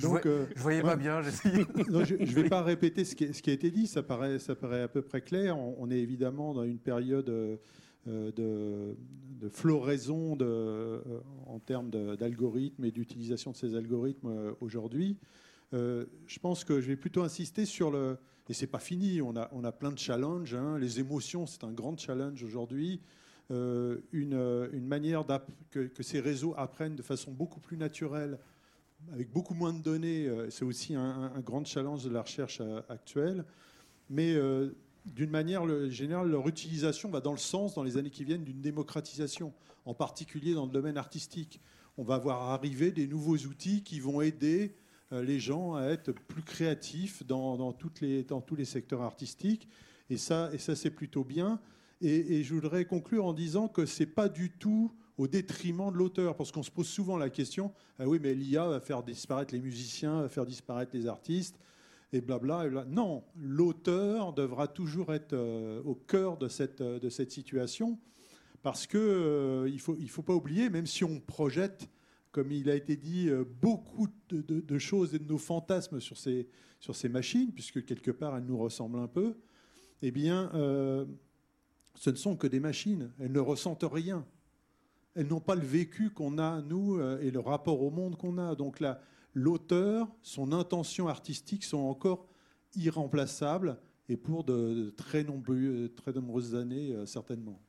Donc, 0.00 0.22
je, 0.24 0.28
ne 0.28 0.34
euh, 0.34 0.46
voyais 0.56 0.80
pas 0.80 0.96
bien, 0.96 1.20
je 1.22 2.14
ne 2.14 2.24
vais 2.24 2.48
pas 2.48 2.62
répéter 2.62 3.04
ce 3.04 3.14
qui, 3.14 3.34
ce 3.34 3.42
qui, 3.42 3.50
a 3.50 3.52
été 3.52 3.70
dit, 3.70 3.86
ça 3.88 4.02
paraît, 4.02 4.38
ça 4.38 4.54
paraît 4.54 4.80
à 4.80 4.88
peu 4.88 5.02
près 5.02 5.20
clair. 5.20 5.58
On, 5.58 5.90
est 5.90 5.98
évidemment 5.98 6.54
dans 6.54 6.64
une 6.64 6.78
période 6.78 7.28
euh, 7.28 7.58
de, 8.06 8.96
de, 9.38 9.48
floraison 9.50 10.34
de, 10.34 11.02
en 11.46 11.58
termes 11.58 11.90
d'algorithmes 11.90 12.86
et 12.86 12.90
d'utilisation 12.90 13.50
de 13.50 13.56
ces 13.56 13.74
algorithmes 13.74 14.54
aujourd'hui. 14.62 15.18
Je 15.72 16.38
pense 16.40 16.64
que 16.64 16.80
je 16.80 16.86
vais 16.86 16.96
plutôt 16.96 17.22
insister 17.22 17.64
sur 17.64 17.90
le, 17.90 18.18
et 18.48 18.54
c'est 18.54 18.66
pas 18.66 18.78
fini, 18.78 19.20
on 19.20 19.36
a, 19.36 19.48
on 19.52 19.64
a 19.64 19.72
plein 19.72 19.92
de 19.92 19.98
challenges. 19.98 20.54
Hein. 20.54 20.78
Les 20.78 21.00
émotions, 21.00 21.46
c'est 21.46 21.64
un 21.64 21.72
grand 21.72 21.98
challenge 21.98 22.42
aujourd'hui. 22.42 23.00
une, 23.50 23.98
une, 24.12 24.86
manière 24.86 25.24
que, 25.70 25.90
ces 26.00 26.20
réseaux 26.20 26.54
apprennent 26.56 26.96
de 26.96 27.02
façon 27.02 27.32
beaucoup 27.32 27.60
plus 27.60 27.76
naturelle, 27.76 28.38
avec 29.12 29.30
beaucoup 29.30 29.54
moins 29.54 29.72
de 29.72 29.82
données. 29.82 30.30
C'est 30.50 30.64
aussi 30.64 30.94
un, 30.94 31.40
grand 31.40 31.64
challenge 31.66 32.04
de 32.04 32.10
la 32.10 32.22
recherche 32.22 32.62
actuelle. 32.88 33.44
Mais 34.08 34.34
d'une 35.14 35.30
manière 35.30 35.66
générale, 35.90 36.30
leur 36.30 36.46
utilisation 36.48 37.10
va 37.10 37.20
dans 37.20 37.32
le 37.32 37.38
sens, 37.38 37.74
dans 37.74 37.82
les 37.82 37.96
années 37.96 38.10
qui 38.10 38.24
viennent, 38.24 38.44
d'une 38.44 38.60
démocratisation, 38.60 39.52
en 39.84 39.94
particulier 39.94 40.54
dans 40.54 40.66
le 40.66 40.72
domaine 40.72 40.96
artistique. 40.96 41.60
On 41.96 42.04
va 42.04 42.18
voir 42.18 42.50
arriver 42.50 42.92
des 42.92 43.06
nouveaux 43.06 43.36
outils 43.36 43.82
qui 43.82 44.00
vont 44.00 44.20
aider 44.20 44.72
euh, 44.72 44.87
les 45.10 45.40
gens 45.40 45.74
à 45.74 45.84
être 45.84 46.12
plus 46.12 46.42
créatifs 46.42 47.24
dans, 47.26 47.72
tous 47.72 48.56
les 48.56 48.64
secteurs 48.64 49.02
artistiques. 49.02 49.68
Et 50.10 50.16
ça, 50.16 50.50
c'est 50.58 50.90
plutôt 50.90 51.24
bien. 51.24 51.60
Et, 52.00 52.42
je 52.44 52.54
voudrais 52.54 52.84
conclure 52.84 53.24
en 53.24 53.32
disant 53.32 53.68
que 53.68 53.86
ce 53.86 54.02
n'est 54.02 54.10
pas 54.10 54.28
du 54.28 54.50
tout 54.50 54.92
au 55.16 55.26
détriment 55.26 55.90
de 55.90 55.96
l'auteur, 55.96 56.36
parce 56.36 56.52
qu'on 56.52 56.62
se 56.62 56.70
pose 56.70 56.86
souvent 56.86 57.16
la 57.16 57.28
question, 57.28 57.72
ah 57.98 58.06
oui, 58.06 58.20
mais 58.22 58.34
l'IA 58.34 58.68
va 58.68 58.80
faire 58.80 59.02
disparaître 59.02 59.52
les 59.52 59.60
musiciens, 59.60 60.22
va 60.22 60.28
faire 60.28 60.46
disparaître 60.46 60.92
les 60.94 61.08
artistes 61.08 61.58
et 62.12 62.20
blabla. 62.20 62.84
Non, 62.86 63.24
l'auteur 63.36 64.32
devra 64.32 64.68
toujours 64.68 65.12
être 65.12 65.32
euh, 65.32 65.82
au 65.84 65.96
cœur 65.96 66.36
de 66.36 66.48
cette, 66.48 66.80
euh, 66.80 67.10
situation 67.10 67.98
parce 68.62 68.86
qu'il 68.86 69.00
euh, 69.00 69.68
il 69.68 70.08
faut 70.10 70.22
pas 70.22 70.34
oublier, 70.34 70.70
même 70.70 70.86
si 70.86 71.04
on 71.04 71.20
projette, 71.20 71.88
comme 72.32 72.52
il 72.52 72.70
a 72.70 72.74
été 72.74 72.96
dit, 72.96 73.30
beaucoup 73.60 74.08
de, 74.30 74.78
choses 74.78 75.14
et 75.14 75.18
de 75.18 75.28
nos 75.28 75.38
fantasmes 75.38 76.00
sur 76.00 76.16
ces, 76.16 77.08
machines, 77.08 77.52
puisque 77.52 77.84
quelque 77.84 78.10
part 78.10 78.36
elles 78.36 78.44
nous 78.44 78.58
ressemblent 78.58 78.98
un 78.98 79.08
peu, 79.08 79.34
eh 80.02 80.10
bien, 80.10 80.50
ce 81.94 82.10
ne 82.10 82.16
sont 82.16 82.36
que 82.36 82.46
des 82.46 82.60
machines. 82.60 83.10
Elles 83.18 83.32
ne 83.32 83.40
ressentent 83.40 83.86
rien. 83.90 84.26
Elles 85.14 85.26
n'ont 85.26 85.40
pas 85.40 85.54
le 85.54 85.66
vécu 85.66 86.10
qu'on 86.10 86.38
a, 86.38 86.62
nous, 86.62 87.00
et 87.20 87.30
le 87.30 87.40
rapport 87.40 87.82
au 87.82 87.90
monde 87.90 88.16
qu'on 88.16 88.38
a. 88.38 88.54
Donc 88.54 88.80
là, 88.80 89.00
l'auteur, 89.34 90.08
son 90.22 90.52
intention 90.52 91.08
artistique 91.08 91.64
sont 91.64 91.78
encore 91.78 92.26
irremplaçables 92.74 93.78
et 94.08 94.16
pour 94.16 94.44
de 94.44 94.92
très, 94.96 95.24
nombreux, 95.24 95.92
très 95.94 96.12
nombreuses 96.12 96.54
années 96.54 96.92
euh, 96.92 97.06
certainement. 97.06 97.60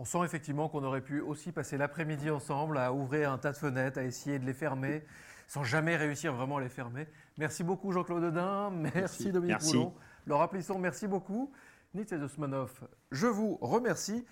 On 0.00 0.04
sent 0.06 0.24
effectivement 0.24 0.70
qu'on 0.70 0.82
aurait 0.82 1.02
pi 1.02 1.20
aussi 1.20 1.52
passer 1.52 1.76
l'après-midi 1.76 2.30
ensemble 2.30 2.78
à 2.78 2.90
ouvrir 2.90 3.30
un 3.30 3.36
tas 3.36 3.52
de 3.52 3.58
fenêtres, 3.58 3.98
à 3.98 4.02
essayer 4.02 4.38
de 4.38 4.46
les 4.46 4.54
fermer, 4.54 5.04
sans 5.46 5.62
jamais 5.62 5.94
réussir 5.94 6.32
vraiment 6.32 6.56
à 6.56 6.62
les 6.62 6.70
fermer. 6.70 7.06
Merci 7.36 7.64
beaucoup 7.64 7.92
Jean-Claude 7.92 8.24
Odin, 8.24 8.70
merci, 8.70 9.30
Dominique 9.30 9.56
merci. 9.56 9.76
Moulon, 9.76 9.94
Laura 10.26 10.48
Plisson, 10.48 10.78
merci 10.78 11.06
beaucoup. 11.06 11.52
Nitz 11.92 12.14
Osmanov, 12.14 12.88
je 13.12 13.26
vous 13.26 13.58
remercie. 13.60 14.24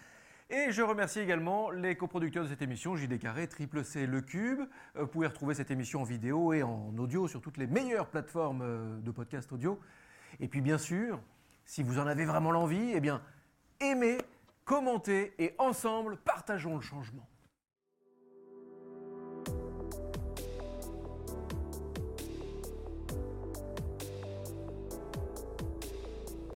Et 0.48 0.72
je 0.72 0.80
remercie 0.80 1.20
également 1.20 1.70
les 1.70 1.96
coproducteurs 1.96 2.44
de 2.44 2.48
cette 2.48 2.62
émission, 2.62 2.96
JD 2.96 3.18
Carré, 3.18 3.46
Triple 3.46 3.84
C, 3.84 4.06
Le 4.06 4.22
Cube. 4.22 4.60
Euh, 4.96 5.02
vous 5.02 5.08
pouvez 5.08 5.26
retrouver 5.26 5.54
cette 5.54 5.70
émission 5.70 6.00
en 6.00 6.04
vidéo 6.04 6.54
et 6.54 6.62
en 6.62 6.96
audio 6.96 7.28
sur 7.28 7.42
toutes 7.42 7.58
les 7.58 7.66
meilleures 7.66 8.08
plateformes 8.08 8.62
euh, 8.62 8.98
de 9.00 9.10
podcast 9.10 9.52
audio. 9.52 9.78
Et 10.40 10.48
puis 10.48 10.62
bien 10.62 10.78
sûr, 10.78 11.20
si 11.66 11.82
vous 11.82 11.98
en 11.98 12.06
avez 12.06 12.24
vraiment 12.24 12.52
l'envie, 12.52 12.92
eh 12.94 13.00
bien, 13.00 13.20
aimez, 13.80 14.16
commentez 14.68 15.32
et 15.38 15.54
ensemble, 15.58 16.18
partageons 16.18 16.76
le 16.76 16.82
changement. 16.82 17.26